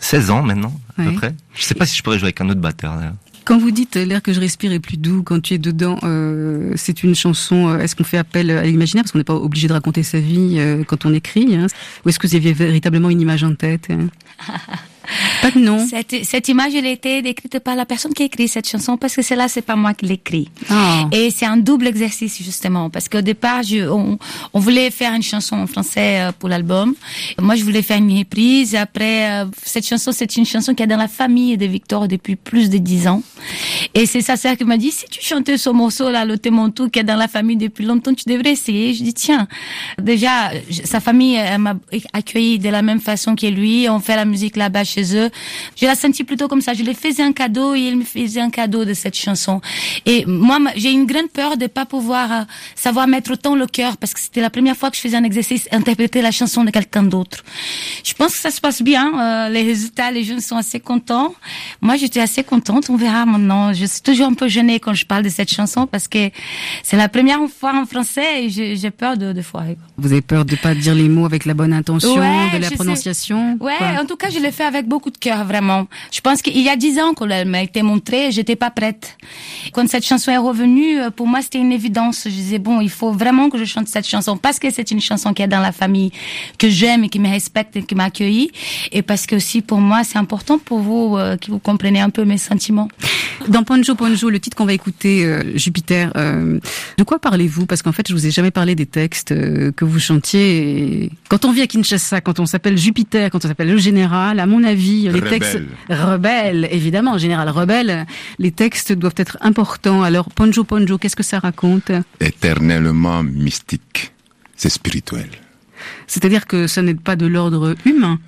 16 0.00 0.30
ans 0.30 0.42
maintenant, 0.42 0.72
à 0.98 1.02
peu 1.04 1.12
près. 1.12 1.34
Je 1.54 1.64
sais 1.64 1.74
pas 1.74 1.86
si 1.86 1.96
je 1.96 2.02
pourrais 2.02 2.18
jouer 2.18 2.26
avec 2.28 2.40
un 2.40 2.48
autre 2.48 2.60
batteur. 2.60 2.96
d'ailleurs. 2.96 3.14
Quand 3.44 3.58
vous 3.58 3.70
dites 3.70 3.96
euh, 3.96 4.04
l'air 4.04 4.20
que 4.22 4.32
je 4.34 4.40
respire 4.40 4.72
est 4.72 4.78
plus 4.78 4.98
doux, 4.98 5.22
quand 5.22 5.40
tu 5.40 5.54
es 5.54 5.58
dedans, 5.58 5.98
euh, 6.02 6.74
c'est 6.76 7.02
une 7.02 7.14
chanson. 7.14 7.68
euh, 7.68 7.78
Est-ce 7.78 7.96
qu'on 7.96 8.04
fait 8.04 8.18
appel 8.18 8.50
à 8.50 8.62
l'imaginaire? 8.62 9.04
Parce 9.04 9.12
qu'on 9.12 9.18
n'est 9.18 9.24
pas 9.24 9.34
obligé 9.34 9.68
de 9.68 9.72
raconter 9.72 10.02
sa 10.02 10.20
vie 10.20 10.56
euh, 10.58 10.84
quand 10.84 11.06
on 11.06 11.14
écrit, 11.14 11.56
hein 11.56 11.66
ou 12.04 12.08
est-ce 12.10 12.18
que 12.18 12.26
vous 12.26 12.34
aviez 12.36 12.52
véritablement 12.52 13.08
une 13.08 13.20
image 13.22 13.44
en 13.44 13.54
tête 13.54 13.88
hein? 13.90 14.08
Pas 15.42 15.50
de 15.50 15.58
nom. 15.58 15.86
Cette, 15.88 16.24
cette 16.24 16.48
image, 16.48 16.74
elle 16.74 16.86
a 16.86 16.90
été 16.90 17.22
décrite 17.22 17.58
par 17.60 17.76
la 17.76 17.86
personne 17.86 18.12
qui 18.12 18.22
a 18.22 18.26
écrit 18.26 18.48
cette 18.48 18.68
chanson 18.68 18.96
parce 18.96 19.14
que 19.14 19.22
celle-là, 19.22 19.48
c'est 19.48 19.62
pas 19.62 19.76
moi 19.76 19.94
qui 19.94 20.06
l'écris. 20.06 20.48
Ah. 20.68 21.08
Et 21.12 21.30
c'est 21.30 21.46
un 21.46 21.56
double 21.56 21.86
exercice 21.86 22.42
justement 22.42 22.90
parce 22.90 23.08
qu'au 23.08 23.20
départ, 23.20 23.62
je, 23.62 23.88
on, 23.88 24.18
on 24.52 24.60
voulait 24.60 24.90
faire 24.90 25.14
une 25.14 25.22
chanson 25.22 25.56
en 25.56 25.66
français 25.66 26.20
euh, 26.20 26.32
pour 26.38 26.48
l'album. 26.48 26.94
Moi, 27.40 27.54
je 27.56 27.64
voulais 27.64 27.82
faire 27.82 27.98
une 27.98 28.16
reprise. 28.18 28.74
Après, 28.74 29.30
euh, 29.30 29.44
cette 29.62 29.86
chanson, 29.86 30.12
c'est 30.12 30.36
une 30.36 30.46
chanson 30.46 30.74
qui 30.74 30.82
est 30.82 30.86
dans 30.86 30.96
la 30.96 31.08
famille 31.08 31.56
de 31.56 31.66
Victor 31.66 32.08
depuis 32.08 32.36
plus 32.36 32.70
de 32.70 32.78
dix 32.78 33.08
ans. 33.08 33.22
Et 33.94 34.06
c'est 34.06 34.20
sa 34.20 34.36
sœur 34.36 34.56
qui 34.56 34.64
m'a 34.64 34.76
dit 34.76 34.90
si 34.90 35.06
tu 35.06 35.22
chantais 35.22 35.56
ce 35.56 35.70
morceau-là, 35.70 36.24
le 36.24 36.38
Temontou, 36.38 36.88
qui 36.88 36.98
est 36.98 37.04
dans 37.04 37.16
la 37.16 37.28
famille 37.28 37.56
depuis 37.56 37.84
longtemps, 37.84 38.14
tu 38.14 38.28
devrais 38.28 38.52
essayer. 38.52 38.94
Je 38.94 39.02
dis 39.02 39.14
tiens, 39.14 39.48
déjà, 40.00 40.50
sa 40.84 41.00
famille 41.00 41.38
m'a 41.58 41.74
accueilli 42.12 42.58
de 42.58 42.68
la 42.68 42.82
même 42.82 43.00
façon 43.00 43.34
que 43.34 43.46
lui. 43.46 43.88
On 43.88 44.00
fait 44.00 44.16
la 44.16 44.24
musique 44.24 44.56
là-bas 44.56 44.84
chez 44.84 44.97
eux. 45.16 45.30
Je 45.76 45.86
la 45.86 45.94
senti 45.94 46.24
plutôt 46.24 46.48
comme 46.48 46.60
ça. 46.60 46.74
Je 46.74 46.82
lui 46.82 46.94
faisais 46.94 47.22
un 47.22 47.32
cadeau 47.32 47.74
et 47.74 47.80
il 47.80 47.96
me 47.98 48.04
faisait 48.04 48.40
un 48.40 48.50
cadeau 48.50 48.84
de 48.84 48.94
cette 48.94 49.16
chanson. 49.16 49.60
Et 50.06 50.24
moi, 50.26 50.58
j'ai 50.76 50.90
une 50.92 51.06
grande 51.06 51.30
peur 51.30 51.56
de 51.56 51.66
pas 51.66 51.86
pouvoir 51.86 52.32
euh, 52.32 52.42
savoir 52.74 53.06
mettre 53.06 53.32
autant 53.32 53.54
le 53.54 53.66
cœur 53.66 53.96
parce 53.96 54.14
que 54.14 54.20
c'était 54.20 54.40
la 54.40 54.50
première 54.50 54.76
fois 54.76 54.90
que 54.90 54.96
je 54.96 55.00
faisais 55.02 55.16
un 55.16 55.24
exercice, 55.24 55.68
interpréter 55.72 56.22
la 56.22 56.30
chanson 56.30 56.64
de 56.64 56.70
quelqu'un 56.70 57.02
d'autre. 57.02 57.44
Je 58.04 58.14
pense 58.14 58.32
que 58.32 58.38
ça 58.38 58.50
se 58.50 58.60
passe 58.60 58.82
bien. 58.82 59.12
euh, 59.18 59.48
les 59.48 59.62
résultats, 59.62 60.10
les 60.10 60.24
jeunes 60.24 60.40
sont 60.40 60.56
assez 60.56 60.80
contents. 60.80 61.34
Moi, 61.80 61.96
j'étais 61.96 62.20
assez 62.20 62.42
contente. 62.44 62.90
On 62.90 62.96
verra 62.96 63.26
maintenant. 63.26 63.72
Je 63.72 63.84
suis 63.86 64.02
toujours 64.02 64.26
un 64.28 64.34
peu 64.34 64.48
gênée 64.48 64.80
quand 64.80 64.94
je 64.94 65.04
parle 65.06 65.22
de 65.22 65.28
cette 65.28 65.52
chanson 65.52 65.86
parce 65.86 66.08
que 66.08 66.30
c'est 66.82 66.96
la 66.96 67.08
première 67.08 67.38
fois 67.48 67.72
en 67.74 67.86
français 67.86 68.44
et 68.44 68.48
j'ai 68.50 68.90
peur 68.90 69.16
de, 69.16 69.32
de 69.32 69.42
foirer. 69.42 69.76
Vous 69.96 70.12
avez 70.12 70.22
peur 70.22 70.44
de 70.44 70.56
pas 70.56 70.74
dire 70.74 70.94
les 70.94 71.08
mots 71.08 71.26
avec 71.26 71.44
la 71.44 71.54
bonne 71.54 71.72
intention, 71.72 72.14
Ouais, 72.16 72.50
de 72.54 72.62
la 72.62 72.70
prononciation 72.70 73.56
Ouais, 73.60 73.74
quoi 73.78 73.86
en 74.00 74.06
tout 74.06 74.16
cas, 74.16 74.30
je 74.30 74.38
l'ai 74.38 74.50
fait 74.52 74.64
avec 74.64 74.87
beaucoup 74.88 75.10
de 75.10 75.18
cœur, 75.18 75.44
vraiment. 75.44 75.86
Je 76.10 76.20
pense 76.20 76.42
qu'il 76.42 76.60
y 76.60 76.68
a 76.68 76.76
dix 76.76 76.98
ans 76.98 77.14
qu'on 77.14 77.28
elle 77.28 77.48
m'a 77.48 77.62
été 77.62 77.82
montrée, 77.82 78.32
j'étais 78.32 78.56
pas 78.56 78.70
prête. 78.70 79.16
Quand 79.72 79.88
cette 79.88 80.04
chanson 80.04 80.30
est 80.32 80.38
revenue, 80.38 81.00
euh, 81.00 81.10
pour 81.10 81.26
moi, 81.26 81.42
c'était 81.42 81.58
une 81.58 81.72
évidence. 81.72 82.22
Je 82.24 82.30
disais, 82.30 82.58
bon, 82.58 82.80
il 82.80 82.90
faut 82.90 83.12
vraiment 83.12 83.50
que 83.50 83.58
je 83.58 83.64
chante 83.64 83.88
cette 83.88 84.06
chanson 84.06 84.36
parce 84.36 84.58
que 84.58 84.70
c'est 84.70 84.90
une 84.90 85.00
chanson 85.00 85.34
qui 85.34 85.42
est 85.42 85.48
dans 85.48 85.60
la 85.60 85.72
famille, 85.72 86.10
que 86.58 86.68
j'aime 86.68 87.04
et 87.04 87.08
qui 87.08 87.18
me 87.18 87.28
respecte 87.28 87.76
et 87.76 87.82
qui 87.82 87.94
m'a 87.94 88.04
accueilli. 88.04 88.50
Et 88.92 89.02
parce 89.02 89.26
que 89.26 89.36
aussi, 89.36 89.62
pour 89.62 89.78
moi, 89.78 90.02
c'est 90.04 90.18
important 90.18 90.58
pour 90.58 90.80
vous, 90.80 91.16
euh, 91.16 91.36
que 91.36 91.50
vous 91.50 91.58
compreniez 91.58 92.00
un 92.00 92.10
peu 92.10 92.24
mes 92.24 92.38
sentiments. 92.38 92.88
Dans 93.46 93.62
Ponjo 93.62 93.94
Ponjo, 93.94 94.30
le 94.30 94.40
titre 94.40 94.56
qu'on 94.56 94.66
va 94.66 94.72
écouter, 94.72 95.24
euh, 95.24 95.56
Jupiter, 95.56 96.12
euh, 96.16 96.58
de 96.96 97.04
quoi 97.04 97.18
parlez-vous? 97.18 97.66
Parce 97.66 97.82
qu'en 97.82 97.92
fait, 97.92 98.08
je 98.08 98.12
vous 98.12 98.26
ai 98.26 98.30
jamais 98.30 98.50
parlé 98.50 98.74
des 98.74 98.86
textes 98.86 99.32
euh, 99.32 99.70
que 99.72 99.84
vous 99.84 100.00
chantiez. 100.00 101.04
Et 101.04 101.10
Quand 101.28 101.44
on 101.44 101.52
vit 101.52 101.62
à 101.62 101.66
Kinshasa, 101.66 102.20
quand 102.20 102.40
on 102.40 102.46
s'appelle 102.46 102.76
Jupiter, 102.76 103.30
quand 103.30 103.44
on 103.44 103.48
s'appelle 103.48 103.70
le 103.70 103.78
général, 103.78 104.40
à 104.40 104.46
mon 104.46 104.64
avis, 104.64 104.77
les 104.78 105.10
Rebelle. 105.10 105.30
textes 105.30 105.60
rebelles, 105.88 106.68
évidemment, 106.70 107.18
général 107.18 107.48
rebelle, 107.50 108.06
les 108.38 108.52
textes 108.52 108.92
doivent 108.92 109.14
être 109.16 109.36
importants. 109.40 110.02
Alors 110.02 110.30
Ponjo 110.30 110.64
Ponjo, 110.64 110.98
qu'est-ce 110.98 111.16
que 111.16 111.22
ça 111.22 111.38
raconte? 111.38 111.90
Éternellement 112.20 113.22
mystique. 113.22 114.12
C'est 114.56 114.70
spirituel. 114.70 115.28
C'est-à-dire 116.06 116.46
que 116.46 116.66
ça 116.66 116.82
n'est 116.82 116.94
pas 116.94 117.16
de 117.16 117.26
l'ordre 117.26 117.74
humain? 117.84 118.18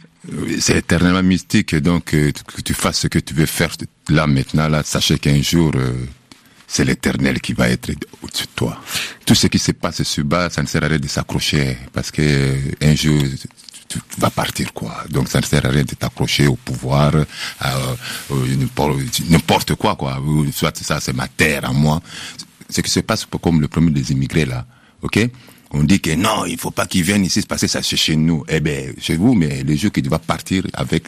C'est 0.59 0.76
éternellement 0.78 1.22
mystique, 1.22 1.74
donc 1.74 2.12
euh, 2.14 2.30
que 2.30 2.61
tu 2.61 2.74
fasses 2.74 3.01
ce 3.01 3.09
que 3.09 3.18
tu 3.18 3.32
veux 3.34 3.46
faire 3.46 3.74
là 4.11 4.26
maintenant, 4.26 4.68
là, 4.68 4.82
sachez 4.84 5.18
qu'un 5.18 5.40
jour, 5.40 5.72
euh, 5.74 5.92
c'est 6.66 6.84
l'éternel 6.84 7.40
qui 7.40 7.55
va 7.55 7.70
être 7.70 7.90
au-dessus 8.22 8.44
de 8.44 8.51
toi. 8.55 8.80
Tout 9.24 9.34
ce 9.34 9.46
qui 9.46 9.59
se 9.59 9.72
passe 9.72 10.03
sur 10.03 10.24
bas, 10.24 10.51
ça 10.51 10.62
ne 10.62 10.66
sert 10.66 10.84
à 10.84 10.88
rien 10.88 10.98
de 10.98 11.09
s'accrocher, 11.09 11.78
parce 11.92 12.11
que 12.11 12.20
euh, 12.22 12.55
un 12.82 12.94
jour, 12.94 13.18
tu, 13.91 13.99
vas 14.18 14.30
partir, 14.30 14.72
quoi. 14.72 15.05
Donc 15.11 15.28
ça 15.28 15.41
ne 15.41 15.45
sert 15.45 15.66
à 15.66 15.68
rien 15.68 15.82
de 15.82 15.95
t'accrocher 15.95 16.47
au 16.47 16.55
pouvoir, 16.55 17.12
à 17.59 17.76
euh, 17.76 17.95
euh, 18.30 18.66
n'importe 19.28 19.74
quoi, 19.74 19.97
quoi. 19.97 20.22
Soit 20.53 20.76
ça, 20.82 21.01
c'est 21.01 21.12
ma 21.12 21.26
terre 21.28 21.68
à 21.68 21.72
moi. 21.72 22.01
Ce 22.68 22.80
qui 22.80 22.91
se 22.91 23.01
passe 23.01 23.26
comme 23.43 23.61
le 23.61 23.66
premier 23.66 23.91
des 23.91 24.12
immigrés, 24.12 24.45
là, 24.47 24.64
ok? 25.03 25.28
On 25.72 25.82
dit 25.82 26.01
que 26.01 26.14
non, 26.14 26.47
il 26.47 26.59
faut 26.59 26.70
pas 26.70 26.86
qu'ils 26.86 27.03
viennent 27.03 27.24
ici 27.24 27.43
parce 27.43 27.61
que 27.62 27.66
ça 27.66 27.82
chez 27.82 28.16
nous. 28.16 28.45
Eh 28.49 28.61
ben, 28.61 28.95
chez 29.01 29.16
vous, 29.16 29.34
mais 29.34 29.62
les 29.64 29.76
jours 29.76 29.93
qui 29.93 30.03
doivent 30.03 30.20
partir 30.20 30.64
avec, 30.72 31.05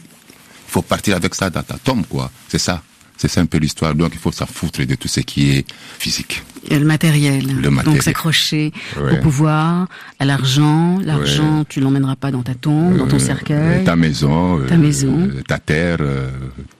faut 0.67 0.81
partir 0.81 1.15
avec 1.15 1.35
ça 1.35 1.49
dans 1.49 1.63
ta 1.63 1.77
tombe, 1.77 2.05
quoi. 2.07 2.29
C'est 2.49 2.59
ça. 2.59 2.81
C'est 3.23 3.29
ça 3.29 3.39
un 3.39 3.45
peu 3.45 3.57
l'histoire. 3.57 3.95
Donc 3.95 4.11
il 4.13 4.19
faut 4.19 4.33
s'en 4.33 4.45
foutre 4.45 4.85
de 4.85 4.95
tout 4.95 5.07
ce 5.07 5.21
qui 5.21 5.51
est 5.51 5.65
physique. 5.97 6.43
Et 6.69 6.77
le 6.77 6.83
matériel. 6.85 7.45
Le 7.61 7.69
matériel. 7.69 7.85
Donc 7.85 8.01
s'accrocher 8.03 8.73
Ouais. 8.99 9.17
au 9.17 9.21
pouvoir, 9.21 9.87
à 10.19 10.25
l'argent. 10.25 10.99
L'argent, 11.05 11.63
tu 11.67 11.79
l'emmèneras 11.79 12.17
pas 12.17 12.31
dans 12.31 12.41
ta 12.43 12.53
tombe, 12.53 12.97
dans 12.97 13.07
ton 13.07 13.15
Euh, 13.15 13.19
cercueil. 13.19 13.83
Ta 13.85 13.95
maison. 13.95 14.59
Ta 14.67 14.75
maison. 14.75 15.29
euh, 15.29 15.41
ta 15.47 15.57
terre, 15.57 15.97
euh, 16.01 16.29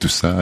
tout 0.00 0.08
ça. 0.08 0.32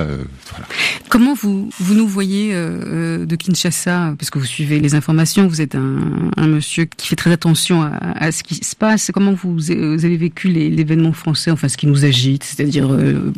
voilà. 0.50 0.66
Comment 1.08 1.34
vous 1.34 1.70
vous 1.78 1.94
nous 1.94 2.08
voyez 2.08 2.52
de 2.52 3.36
Kinshasa 3.36 4.14
Parce 4.18 4.30
que 4.30 4.38
vous 4.40 4.44
suivez 4.44 4.80
les 4.80 4.94
informations, 4.96 5.46
vous 5.46 5.60
êtes 5.60 5.74
un, 5.76 6.30
un 6.36 6.46
monsieur 6.48 6.84
qui 6.86 7.06
fait 7.06 7.16
très 7.16 7.30
attention 7.30 7.82
à, 7.82 7.90
à 8.16 8.32
ce 8.32 8.42
qui 8.42 8.56
se 8.56 8.74
passe. 8.74 9.10
Comment 9.14 9.34
vous, 9.34 9.52
vous 9.54 9.70
avez 9.70 10.16
vécu 10.16 10.48
l'événement 10.48 11.12
français, 11.12 11.50
enfin 11.52 11.68
ce 11.68 11.76
qui 11.76 11.86
nous 11.86 12.04
agite, 12.04 12.42
c'est-à-dire 12.44 12.88
euh, 12.92 13.32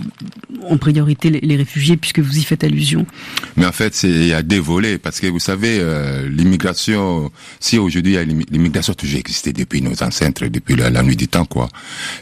en 0.68 0.76
priorité 0.78 1.28
les, 1.30 1.40
les 1.40 1.56
réfugiés, 1.56 1.96
puisque 1.96 2.20
vous 2.20 2.38
y 2.38 2.44
faites 2.44 2.53
allusion. 2.62 3.06
Mais 3.56 3.66
en 3.66 3.72
fait, 3.72 4.02
il 4.04 4.26
y 4.26 4.32
a 4.32 4.42
deux 4.42 4.60
volets 4.60 4.98
parce 4.98 5.18
que 5.18 5.26
vous 5.26 5.40
savez, 5.40 5.78
euh, 5.80 6.28
l'immigration. 6.28 7.32
Si 7.58 7.78
aujourd'hui 7.78 8.16
l'immigration 8.50 8.92
a 8.92 8.96
toujours 8.96 9.18
existé 9.18 9.52
depuis 9.52 9.82
nos 9.82 10.00
ancêtres, 10.02 10.46
depuis 10.46 10.76
la, 10.76 10.90
la 10.90 11.02
nuit 11.02 11.16
du 11.16 11.26
temps, 11.26 11.46
quoi. 11.46 11.68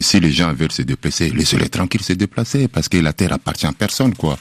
Si 0.00 0.20
les 0.20 0.30
gens 0.30 0.52
veulent 0.54 0.72
se 0.72 0.82
déplacer, 0.82 1.30
laissez-les 1.30 1.68
tranquilles 1.68 2.02
se 2.02 2.14
déplacer 2.14 2.68
parce 2.68 2.88
que 2.88 2.96
la 2.96 3.12
terre 3.12 3.32
appartient 3.32 3.66
à 3.66 3.72
personne, 3.72 4.14
quoi. 4.14 4.38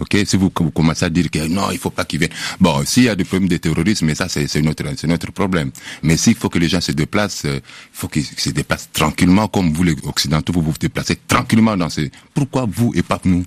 Ok, 0.00 0.16
si 0.26 0.36
vous, 0.36 0.50
vous 0.52 0.70
commencez 0.72 1.04
à 1.04 1.08
dire 1.10 1.30
que 1.30 1.46
non, 1.46 1.70
il 1.70 1.78
faut 1.78 1.90
pas 1.90 2.04
qu'ils 2.04 2.18
viennent. 2.18 2.32
Bon, 2.58 2.84
s'il 2.84 3.04
y 3.04 3.08
a 3.08 3.14
des 3.14 3.22
problèmes 3.22 3.48
de 3.48 3.58
terrorisme, 3.58 4.06
mais 4.06 4.16
ça 4.16 4.28
c'est 4.28 4.48
c'est 4.48 4.60
notre 4.60 4.84
c'est 4.96 5.06
notre 5.06 5.30
problème. 5.30 5.70
Mais 6.02 6.16
s'il 6.16 6.34
faut 6.34 6.48
que 6.48 6.58
les 6.58 6.68
gens 6.68 6.80
se 6.80 6.90
déplacent, 6.90 7.44
euh, 7.44 7.60
il 7.62 7.96
faut 7.96 8.08
qu'ils 8.08 8.24
se 8.24 8.50
déplacent 8.50 8.88
tranquillement, 8.92 9.46
comme 9.46 9.72
vous 9.72 9.84
les 9.84 9.94
occidentaux, 10.02 10.52
vous 10.52 10.62
vous 10.62 10.72
déplacez 10.80 11.16
tranquillement 11.28 11.76
dans 11.76 11.90
ces. 11.90 12.10
Pourquoi 12.34 12.66
vous 12.68 12.92
et 12.96 13.04
pas 13.04 13.20
nous? 13.24 13.44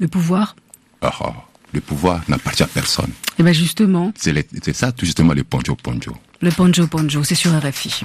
Le 0.00 0.08
pouvoir 0.08 0.56
Ah, 1.06 1.34
Le 1.72 1.80
pouvoir 1.80 2.22
n'appartient 2.28 2.62
à 2.62 2.66
personne. 2.66 3.10
Et 3.38 3.42
ben 3.42 3.52
justement, 3.52 4.12
C'est 4.16 4.72
ça 4.74 4.90
tout 4.92 5.04
justement 5.04 5.32
les 5.34 5.44
poncho 5.44 5.74
poncho. 5.74 6.16
le 6.40 6.50
Ponjo 6.50 6.86
Ponjo, 6.86 7.22
c'est 7.24 7.34
sur 7.34 7.50
RFI. 7.52 8.04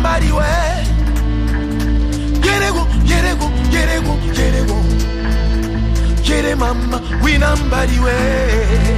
somebody 0.00 0.32
where. 0.32 0.84
Yerego, 2.46 2.82
yerego, 3.04 3.46
yerego, 3.70 4.14
yerego. 4.38 4.76
Yere 6.24 6.54
mama, 6.56 6.98
we 7.22 7.36
nobody 7.36 7.98
where. 7.98 8.96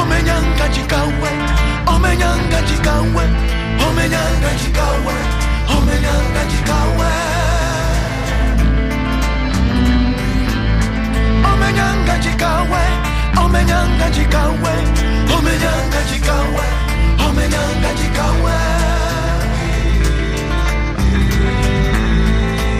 Omenyanga 0.00 0.66
chikawe, 0.74 1.30
omenyanga 1.94 2.60
chikawe, 2.68 3.24
omenyanga 3.86 4.50
chikawe, 4.60 5.14
omenyanga 5.76 6.42
chikawe. 6.50 6.97
Chikawe, 12.38 12.82
omenyanga 13.44 14.06
chikawe, 14.14 14.74
omenyanga 15.36 16.00
chikawe, 16.10 16.66
omenyanga 17.26 17.90
chikawe. 17.98 18.56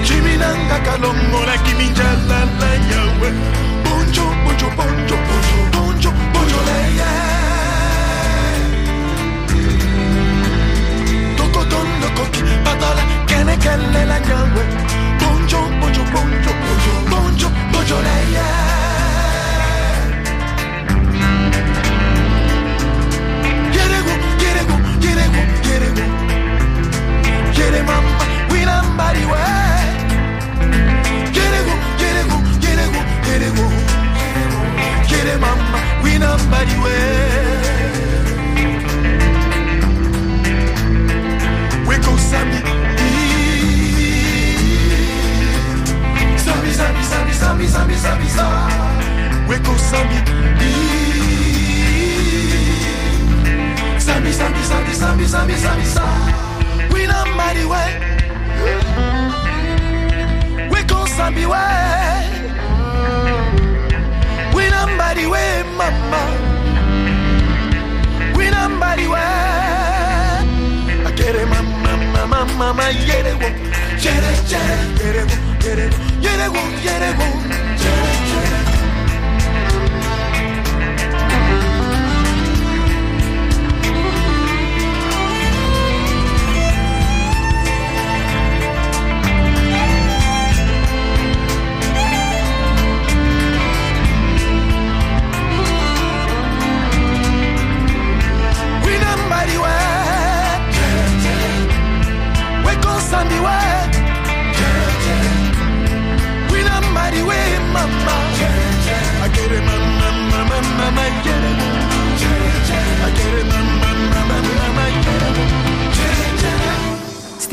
Chiminanga 0.06 0.78
kalongola 0.86 1.56
bonjo, 3.84 4.24
bonjo, 4.44 4.68
bonjo, 4.78 5.16
bonjo, 5.26 5.37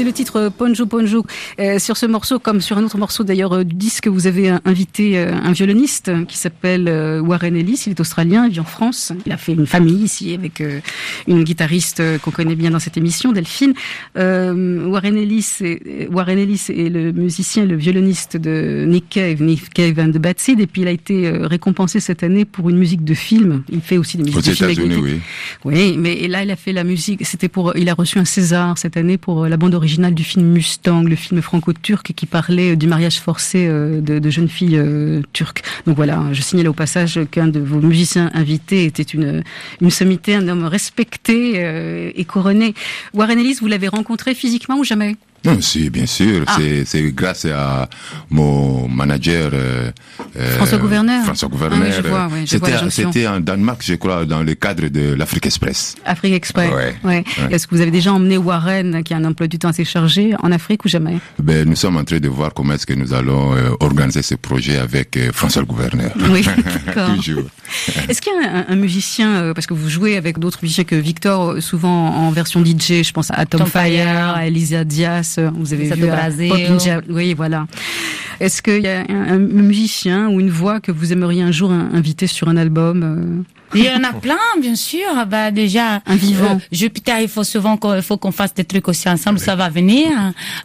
le 0.05 0.13
titre 0.13 0.51
Ponjo 0.55 0.85
Ponjo. 0.85 1.25
Euh, 1.59 1.79
sur 1.79 1.97
ce 1.97 2.05
morceau, 2.05 2.39
comme 2.39 2.61
sur 2.61 2.77
un 2.77 2.83
autre 2.83 2.97
morceau 2.97 3.23
d'ailleurs 3.23 3.53
euh, 3.53 3.63
du 3.63 3.75
disque, 3.75 4.07
vous 4.07 4.27
avez 4.27 4.51
euh, 4.51 4.57
invité 4.63 5.17
euh, 5.17 5.33
un 5.33 5.51
violoniste 5.51 6.11
qui 6.27 6.37
s'appelle 6.37 6.87
euh, 6.87 7.19
Warren 7.21 7.55
Ellis. 7.55 7.83
Il 7.87 7.91
est 7.91 7.99
australien, 7.99 8.45
il 8.45 8.51
vit 8.53 8.59
en 8.59 8.63
France. 8.65 9.11
Il 9.25 9.31
a 9.31 9.37
fait 9.37 9.53
une 9.53 9.65
famille 9.65 10.03
ici 10.03 10.33
avec 10.33 10.61
euh, 10.61 10.79
une 11.27 11.43
guitariste 11.43 11.99
euh, 11.99 12.17
qu'on 12.19 12.31
connaît 12.31 12.55
bien 12.55 12.69
dans 12.69 12.79
cette 12.79 12.97
émission, 12.97 13.31
Delphine. 13.31 13.73
Euh, 14.17 14.85
Warren 14.87 15.17
Ellis, 15.17 15.57
est, 15.61 16.07
Warren 16.11 16.37
Ellis 16.37 16.65
est 16.69 16.89
le 16.89 17.11
musicien, 17.11 17.65
le 17.65 17.75
violoniste 17.75 18.37
de 18.37 18.85
Nick 18.87 19.09
Cave, 19.09 19.41
Nick 19.41 19.73
Cave 19.73 19.97
and 19.99 20.11
the 20.11 20.19
Bad 20.19 20.39
Seed. 20.39 20.59
Et 20.59 20.67
puis 20.67 20.83
il 20.83 20.87
a 20.87 20.91
été 20.91 21.25
euh, 21.27 21.47
récompensé 21.47 21.99
cette 21.99 22.21
année 22.21 22.45
pour 22.45 22.69
une 22.69 22.77
musique 22.77 23.03
de 23.03 23.13
film. 23.15 23.63
Il 23.69 23.81
fait 23.81 23.97
aussi 23.97 24.17
des 24.17 24.23
musiques 24.23 24.37
Aux 24.37 24.41
de 24.41 24.51
film. 24.55 24.65
avec 24.69 25.03
oui. 25.03 25.19
oui, 25.65 25.95
mais 25.97 26.27
là, 26.27 26.43
il 26.43 26.51
a 26.51 26.55
fait 26.55 26.73
la 26.73 26.83
musique. 26.83 27.25
C'était 27.25 27.49
pour. 27.49 27.75
Il 27.75 27.89
a 27.89 27.93
reçu 27.95 28.19
un 28.19 28.25
César 28.25 28.77
cette 28.77 28.97
année 28.97 29.17
pour 29.17 29.43
euh, 29.45 29.49
la 29.49 29.57
bande 29.57 29.73
originale 29.73 29.94
du 29.97 30.23
film 30.23 30.45
Mustang, 30.45 31.03
le 31.03 31.15
film 31.15 31.41
franco-turc 31.41 32.13
qui 32.15 32.25
parlait 32.25 32.75
du 32.75 32.87
mariage 32.87 33.19
forcé 33.19 33.67
de, 33.67 34.19
de 34.19 34.29
jeunes 34.29 34.49
filles 34.49 34.81
turques. 35.33 35.63
Donc 35.85 35.95
voilà, 35.95 36.23
je 36.31 36.41
signale 36.41 36.67
au 36.67 36.73
passage 36.73 37.19
qu'un 37.31 37.47
de 37.47 37.59
vos 37.59 37.79
musiciens 37.79 38.31
invités 38.33 38.85
était 38.85 39.03
une, 39.03 39.43
une 39.81 39.89
sommité, 39.89 40.35
un 40.35 40.47
homme 40.47 40.65
respecté 40.65 42.11
et 42.15 42.25
couronné. 42.25 42.73
Warren 43.13 43.39
Ellis, 43.39 43.57
vous 43.61 43.67
l'avez 43.67 43.87
rencontré 43.87 44.35
physiquement 44.35 44.77
ou 44.77 44.83
jamais? 44.83 45.15
Non, 45.45 45.61
si, 45.61 45.89
bien 45.89 46.05
sûr. 46.05 46.43
Ah. 46.47 46.57
C'est 46.85 47.11
grâce 47.13 47.45
à 47.45 47.89
mon 48.29 48.87
manager 48.87 49.51
euh, 49.53 49.91
François 50.57 50.77
Gouverneur. 50.77 51.23
François 51.23 51.49
Gouverneur. 51.49 51.79
Ah 51.81 51.85
oui, 51.87 51.93
je 51.95 52.07
vois, 52.07 52.27
oui. 52.31 52.89
C'était 52.89 53.27
en 53.27 53.39
Danemark, 53.39 53.81
je 53.83 53.95
crois, 53.95 54.25
dans 54.25 54.43
le 54.43 54.53
cadre 54.55 54.87
de 54.87 55.13
l'Afrique 55.13 55.45
Express. 55.45 55.95
Afrique 56.05 56.33
Express. 56.33 56.71
Ouais. 56.71 56.95
ouais. 57.03 57.23
Est-ce 57.51 57.67
que 57.67 57.75
vous 57.75 57.81
avez 57.81 57.91
déjà 57.91 58.13
emmené 58.13 58.37
Warren, 58.37 59.03
qui 59.03 59.13
a 59.13 59.17
un 59.17 59.25
emploi 59.25 59.47
du 59.47 59.59
temps 59.59 59.69
assez 59.69 59.85
chargé, 59.85 60.33
en 60.41 60.51
Afrique 60.51 60.85
ou 60.85 60.89
jamais? 60.89 61.17
Ben, 61.39 61.67
Nous 61.67 61.75
sommes 61.75 61.97
en 61.97 62.03
train 62.03 62.19
de 62.19 62.27
voir 62.29 62.53
comment 62.53 62.73
est-ce 62.73 62.85
que 62.85 62.93
nous 62.93 63.13
allons 63.13 63.55
euh, 63.55 63.69
organiser 63.79 64.21
ce 64.21 64.35
projet 64.35 64.77
avec 64.77 65.17
euh, 65.17 65.31
François 65.33 65.63
Gouverneur. 65.63 66.11
Oui, 66.29 66.45
d'accord. 66.85 67.15
Toujours. 67.15 67.43
Est-ce 68.09 68.21
qu'il 68.21 68.31
y 68.33 68.45
a 68.45 68.49
un, 68.49 68.65
un 68.69 68.75
musicien, 68.75 69.35
euh, 69.35 69.53
parce 69.53 69.67
que 69.67 69.73
vous 69.73 69.89
jouez 69.89 70.17
avec 70.17 70.39
d'autres 70.39 70.59
musiciens 70.61 70.83
que 70.83 70.95
Victor, 70.95 71.51
euh, 71.51 71.61
souvent 71.61 72.09
en 72.15 72.31
version 72.31 72.63
DJ, 72.63 73.03
je 73.03 73.11
pense 73.11 73.31
à 73.31 73.45
Tom, 73.45 73.61
Tom 73.61 73.69
Fire, 73.69 74.05
Fire. 74.05 74.33
à 74.35 74.47
Elisa 74.47 74.83
Diaz, 74.83 75.34
vous 75.55 75.73
avez 75.73 75.83
vu 75.95 76.01
Ninja, 76.69 77.01
oui, 77.09 77.33
voilà. 77.33 77.67
Est-ce 78.39 78.61
qu'il 78.61 78.81
y 78.83 78.87
a 78.87 79.01
un, 79.07 79.35
un 79.35 79.37
musicien 79.39 80.29
ou 80.29 80.39
une 80.39 80.49
voix 80.49 80.79
que 80.79 80.91
vous 80.91 81.13
aimeriez 81.13 81.41
un 81.41 81.51
jour 81.51 81.71
in- 81.71 81.89
inviter 81.93 82.27
sur 82.27 82.47
un 82.49 82.57
album 82.57 83.03
euh 83.03 83.43
Il 83.75 83.83
y 83.83 83.89
en 83.89 84.03
a 84.03 84.13
plein, 84.13 84.37
bien 84.61 84.75
sûr. 84.75 85.05
Ah 85.15 85.25
Bah 85.25 85.51
déjà, 85.51 86.01
Un 86.05 86.15
vivant. 86.15 86.55
euh, 86.55 86.59
Jupiter, 86.71 87.19
il 87.19 87.27
faut 87.27 87.43
souvent 87.43 87.77
qu'on 87.77 87.95
il 87.95 88.01
faut 88.01 88.17
qu'on 88.17 88.31
fasse 88.31 88.53
des 88.53 88.63
trucs 88.63 88.87
aussi 88.87 89.07
ensemble. 89.09 89.39
Ça 89.39 89.55
va 89.55 89.69
venir. 89.69 90.07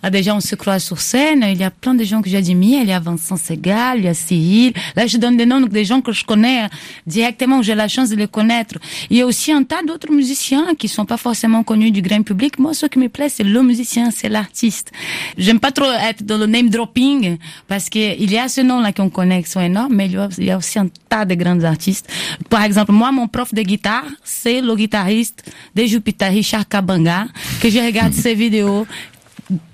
Ah, 0.03 0.11
déjà, 0.11 0.35
on 0.35 0.41
se 0.41 0.55
croise 0.55 0.83
sur 0.85 1.01
scène. 1.01 1.45
Il 1.51 1.59
y 1.59 1.65
a 1.65 1.71
plein 1.71 1.95
de 1.95 2.05
gens 2.05 2.23
que 2.23 2.31
j'admire. 2.31 2.83
Il 2.83 2.89
y 2.89 2.93
a 2.93 3.01
Vincent 3.01 3.37
Segal, 3.37 3.99
il 3.99 4.05
y 4.05 4.09
a 4.09 4.15
Cyril. 4.15 4.73
Là, 4.97 5.07
je 5.07 5.17
donne 5.17 5.37
des 5.37 5.47
noms 5.47 5.61
des 5.61 5.85
gens 5.85 6.01
que 6.01 6.13
je 6.13 6.25
connais 6.25 6.67
directement. 7.07 7.63
J'ai 7.63 7.75
la 7.75 7.89
chance 7.89 8.11
de 8.11 8.17
les 8.17 8.29
connaître. 8.29 8.75
Il 9.11 9.17
y 9.17 9.23
a 9.23 9.27
aussi 9.27 9.53
un 9.53 9.63
tas 9.65 9.83
d'autres 9.87 10.11
musiciens 10.13 10.75
qui 10.79 10.89
sont 10.89 11.05
pas 11.05 11.17
forcément 11.17 11.63
connus 11.63 11.91
du 11.91 12.03
grand 12.03 12.23
public. 12.23 12.59
Moi, 12.59 12.75
ce 12.75 12.87
qui 12.87 12.99
me 12.99 13.09
plaît, 13.09 13.29
c'est 13.29 13.45
le 13.45 13.63
musicien, 13.63 14.11
c'est 14.15 14.29
l'artiste. 14.29 14.93
J'aime 15.37 15.61
pas 15.61 15.73
trop 15.73 15.91
être 16.09 16.23
dans 16.25 16.39
le 16.39 16.47
name 16.47 16.69
dropping 16.71 17.39
parce 17.69 17.89
que 17.89 17.99
il 18.21 18.31
y 18.31 18.39
a 18.39 18.49
ce 18.49 18.61
nom-là 18.61 18.93
qu'on 18.93 19.11
connaît 19.11 19.43
qui 19.43 19.51
sont 19.51 19.61
énormes, 19.61 19.95
mais 19.95 20.07
il 20.07 20.45
y 20.45 20.51
a 20.51 20.57
aussi 20.57 20.79
un 20.79 20.89
tas 21.09 21.25
de 21.25 21.35
grands 21.35 21.63
artistes. 21.65 22.09
Par 22.49 22.63
exemple, 22.63 22.93
moi, 23.01 23.13
mon 23.13 23.29
prof 23.29 23.55
de 23.55 23.63
guitare, 23.63 24.05
c'est 24.23 24.61
le 24.61 24.77
guitariste 24.77 25.51
de 25.75 25.87
Jupiter, 25.87 26.31
Richard 26.31 26.69
Kabanga, 26.69 27.25
que 27.63 27.71
je 27.71 27.79
regarde 27.79 28.13
ses 28.25 28.35
vidéos 28.35 28.87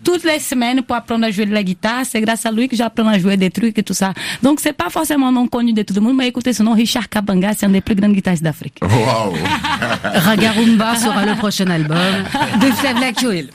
toutes 0.05 0.24
les 0.24 0.39
semaines 0.39 0.83
pour 0.83 0.97
apprendre 0.97 1.24
à 1.24 1.31
jouer 1.31 1.47
de 1.47 1.53
la 1.53 1.62
guitare. 1.62 2.03
C'est 2.05 2.20
grâce 2.20 2.47
à 2.47 2.53
lui 2.53 2.68
que 2.68 2.77
j'apprends 2.77 3.09
à 3.09 3.18
jouer 3.18 3.37
des 3.37 3.51
trucs 3.51 3.79
et 3.79 3.83
tout 3.83 3.95
ça. 3.95 4.12
Donc, 4.43 4.61
c'est 4.61 4.72
pas 4.72 4.91
forcément 4.91 5.29
un 5.29 5.33
nom 5.33 5.47
connu 5.47 5.72
de 5.72 5.83
tout 5.83 5.95
le 5.95 6.01
monde, 6.01 6.16
mais 6.16 6.29
écoutez 6.29 6.53
ce 6.53 6.62
nom, 6.62 6.74
Richard 6.74 7.09
Kabanga, 7.09 7.53
c'est 7.57 7.66
un 7.66 7.70
des 7.70 7.81
plus 7.81 7.95
grands 7.95 8.09
guitaristes 8.09 8.43
d'Afrique. 8.43 8.79
Waouh 8.83 9.35
Ragarumba 10.03 10.97
sera 10.97 11.24
le 11.24 11.35
prochain 11.35 11.66
album 11.68 11.97
de 12.61 12.66
Flavia 12.72 13.12
Coelho. 13.12 13.49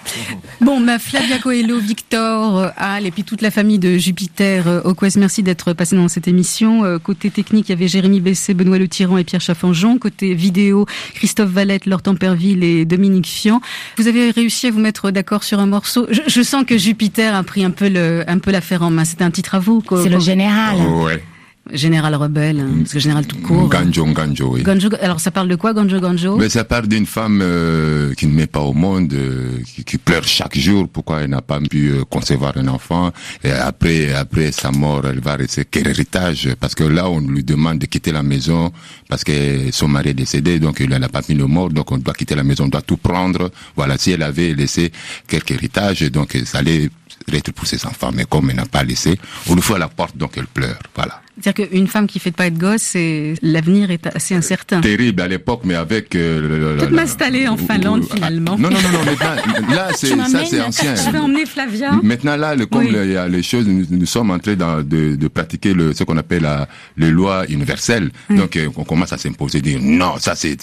Bon, 0.60 0.80
bah, 0.82 1.00
Flavia 1.00 1.40
Coelho, 1.40 1.80
Victor, 1.80 2.72
Al 2.78 3.06
et 3.06 3.12
puis 3.12 3.24
toute 3.24 3.42
la 3.42 3.52
famille 3.52 3.80
de 3.80 3.98
Jupiter 3.98 4.68
euh, 4.68 4.82
au 4.84 4.94
Quest, 4.94 5.18
merci 5.18 5.44
d'être 5.44 5.74
passé 5.74 5.96
dans 5.96 6.08
cette 6.08 6.28
émission. 6.28 6.84
Euh, 6.86 7.00
Côté 7.00 7.30
technique, 7.30 7.70
il 7.70 7.72
y 7.72 7.76
avait 7.76 7.88
Jérémy 7.88 8.20
Bessé, 8.20 8.54
Benoît 8.54 8.78
Le 8.78 8.88
Tyran 8.88 9.18
et 9.18 9.24
Pierre 9.24 9.42
Chaffanjon. 9.42 9.98
Côté 9.98 10.34
vidéo, 10.34 10.86
Christophe 11.16 11.50
Valette, 11.50 11.86
Laure 11.86 12.02
Temperville 12.02 12.64
et 12.64 12.86
Dominique 12.86 13.28
Fian. 13.28 13.62
Vous 13.98 14.08
avez 14.08 14.32
réussi 14.32 14.68
à 14.68 14.72
vous 14.72 14.80
mettre 14.80 15.12
d'accord 15.12 15.44
sur 15.44 15.60
un 15.60 15.66
morceau. 15.66 16.08
Je, 16.12 16.22
je 16.28 16.42
sens 16.42 16.64
que 16.66 16.78
Jupiter 16.78 17.36
a 17.36 17.44
pris 17.44 17.64
un 17.64 17.72
peu 17.72 17.90
le, 17.90 18.24
un 18.28 18.38
peu 18.40 18.52
l'affaire 18.52 18.84
en 18.84 18.90
main. 18.90 19.06
C'était 19.06 19.24
un 19.24 19.32
titre 19.32 19.56
à 19.56 19.60
vous, 19.60 19.82
quoi. 19.82 20.04
C'est 20.04 20.10
le 20.10 20.20
général. 20.20 20.78
Ouais. 20.78 21.24
Général 21.70 22.16
rebelle, 22.16 22.60
hein, 22.60 22.70
parce 22.80 22.94
que 22.94 23.00
général 23.00 23.28
tout 23.28 23.38
court. 23.38 23.70
Ganjo, 23.70 24.06
Ganjo, 24.06 24.56
oui. 24.56 24.64
Ganjo, 24.64 24.90
alors 25.00 25.20
ça 25.20 25.30
parle 25.30 25.48
de 25.48 25.56
quoi, 25.56 25.74
Ganjo 25.74 26.00
Ganjo? 26.00 26.36
Mais 26.38 26.50
ça 26.50 26.64
part 26.64 26.88
d'une 26.88 27.06
femme 27.06 27.40
euh, 27.42 28.14
qui 28.16 28.26
ne 28.26 28.34
met 28.34 28.48
pas 28.48 28.62
au 28.62 28.74
monde, 28.74 29.14
euh, 29.14 29.60
qui, 29.76 29.84
qui 29.84 29.98
pleure 30.00 30.24
chaque 30.24 30.58
jour 30.58 30.90
pourquoi 30.90 31.22
elle 31.22 31.30
n'a 31.30 31.42
pas 31.42 31.60
pu 31.62 31.92
euh, 31.92 32.04
concevoir 32.04 32.58
un 32.58 32.68
enfant? 32.68 33.12
Et 33.44 33.52
après, 33.52 34.12
après 34.12 34.52
sa 34.52 34.72
mort, 34.72 35.04
elle 35.06 35.20
va 35.20 35.36
rester 35.36 35.64
quel 35.70 35.88
héritage 35.88 36.50
Parce 36.60 36.74
que 36.74 36.84
là, 36.84 37.10
on 37.10 37.20
lui 37.20 37.44
demande 37.44 37.78
de 37.78 37.86
quitter 37.86 38.12
la 38.12 38.24
maison 38.24 38.72
parce 39.08 39.24
que 39.24 39.72
son 39.72 39.88
mari 39.88 40.10
est 40.10 40.14
décédé, 40.16 40.60
donc 40.60 40.80
il 40.80 40.90
n'a 40.90 41.10
pas 41.10 41.22
mis 41.30 41.36
le 41.36 41.46
mort, 41.46 41.70
donc 41.70 41.92
on 41.92 42.00
doit 42.00 42.16
quitter 42.16 42.34
la 42.36 42.44
maison, 42.44 42.66
on 42.66 42.70
doit 42.70 42.82
tout 42.82 42.98
prendre. 42.98 43.52
Voilà, 43.76 43.98
si 44.00 44.12
elle 44.12 44.24
avait 44.24 44.54
laissé 44.56 44.92
quelque 45.28 45.54
héritage, 45.54 46.02
donc 46.12 46.36
ça 46.44 46.58
allait 46.58 46.90
être 47.34 47.52
pour 47.52 47.68
ses 47.68 47.86
enfants. 47.86 48.12
Mais 48.14 48.26
comme 48.26 48.50
elle 48.50 48.56
n'a 48.58 48.66
pas 48.66 48.84
laissé, 48.84 49.18
on 49.48 49.56
lui 49.56 49.62
fait 49.62 49.76
à 49.76 49.80
la 49.80 49.88
porte, 49.90 50.18
donc 50.18 50.34
elle 50.38 50.48
pleure. 50.48 50.80
Voilà. 50.96 51.22
C'est-à-dire 51.42 51.70
qu'une 51.70 51.88
femme 51.88 52.06
qui 52.08 52.20
fait 52.20 52.32
pas 52.32 52.50
de 52.50 52.58
gosse, 52.60 52.96
l'avenir 53.42 53.90
est 53.90 54.06
assez 54.16 54.36
incertain. 54.36 54.82
Terrible 54.82 55.22
à 55.22 55.28
l'époque, 55.28 55.62
mais 55.64 55.74
avec... 55.76 56.14
Euh, 56.16 56.40
le- 56.42 56.74
le- 56.76 56.78
Toute 56.82 56.92
la- 56.92 57.02
m'installer 57.02 57.48
en 57.48 57.58
Finlande, 57.58 58.06
Ah, 58.12 58.16
finalement. 58.16 58.58
Non, 58.60 58.70
non, 58.70 58.78
non, 58.82 58.92
non, 58.92 59.04
maintenant, 59.06 59.70
là, 59.76 59.88
c'est, 59.96 60.08
ça, 60.10 60.46
c'est 60.46 60.62
ancien. 60.62 60.94
Je 60.96 61.10
vais 61.10 61.18
emmener 61.18 61.46
Flavia? 61.46 61.94
Maintenant, 62.04 62.36
là, 62.36 62.54
le, 62.56 62.66
comme 62.68 62.82
Oui. 62.86 62.92
le- 62.92 63.06
il 63.06 63.12
y 63.14 63.18
a 63.18 63.28
les 63.28 63.42
choses, 63.42 63.66
nous, 63.66 63.86
nous 63.90 64.06
sommes 64.06 64.30
en 64.30 64.38
train 64.40 64.56
dans- 64.56 64.84
de, 64.84 65.16
de 65.16 65.28
pratiquer 65.30 65.74
le, 65.74 65.94
ce 65.94 66.04
qu'on 66.04 66.18
appelle 66.18 66.44
la, 66.44 66.68
les 66.98 67.10
lois 67.10 67.46
universelles. 67.50 68.12
Donc, 68.30 68.56
euh, 68.58 68.70
on 68.76 68.84
commence 68.84 69.14
à 69.14 69.18
s'imposer, 69.18 69.62
dire 69.62 69.80
non, 69.82 70.16
ça 70.20 70.36
c'est 70.36 70.58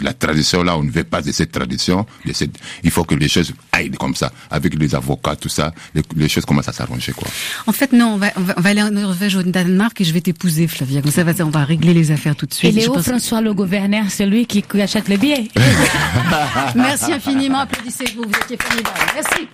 la 0.00 0.12
tradition 0.14 0.62
là, 0.62 0.76
on 0.78 0.82
ne 0.82 0.90
veut 0.90 1.04
pas 1.04 1.20
de 1.22 1.32
cette 1.32 1.52
tradition. 1.52 2.06
De 2.24 2.32
cette, 2.32 2.56
il 2.82 2.90
faut 2.90 3.04
que 3.04 3.14
les 3.14 3.28
choses 3.28 3.52
aillent 3.72 3.90
comme 3.90 4.14
ça, 4.14 4.32
avec 4.50 4.74
les 4.74 4.94
avocats, 4.94 5.36
tout 5.36 5.48
ça, 5.48 5.72
les, 5.94 6.02
les 6.16 6.28
choses 6.28 6.44
commencent 6.44 6.68
à 6.68 6.72
s'arranger, 6.72 7.12
quoi. 7.12 7.28
En 7.66 7.72
fait, 7.72 7.92
non, 7.92 8.14
on 8.14 8.16
va, 8.16 8.28
on 8.36 8.40
va, 8.40 8.54
on 8.56 8.60
va 8.60 8.70
aller 8.70 8.82
en 8.82 8.90
Norvège, 8.90 9.36
au 9.36 9.42
Danemark, 9.42 10.00
et 10.00 10.04
je 10.04 10.12
vais 10.12 10.20
t'épouser, 10.20 10.66
Flavia. 10.66 11.02
Comme 11.02 11.10
ça, 11.10 11.24
va- 11.24 11.44
on 11.44 11.50
va 11.50 11.64
régler 11.64 11.92
les 11.94 12.10
affaires 12.10 12.36
tout 12.36 12.46
de 12.46 12.52
Et 12.52 12.56
suite. 12.56 12.74
Je 12.74 12.78
Léo 12.80 12.94
pense- 12.94 13.04
François 13.04 13.40
le 13.40 13.52
gouverneur, 13.54 14.04
c'est 14.08 14.26
lui 14.26 14.46
qui, 14.46 14.62
qui 14.62 14.80
achète 14.80 15.08
les 15.08 15.18
billets. 15.18 15.48
Merci 16.74 17.12
infiniment. 17.12 17.60
Applaudissez-vous. 17.60 18.22
Vous 18.22 18.40
étiez 18.44 18.56
formidable. 18.56 18.96
Merci. 19.14 19.48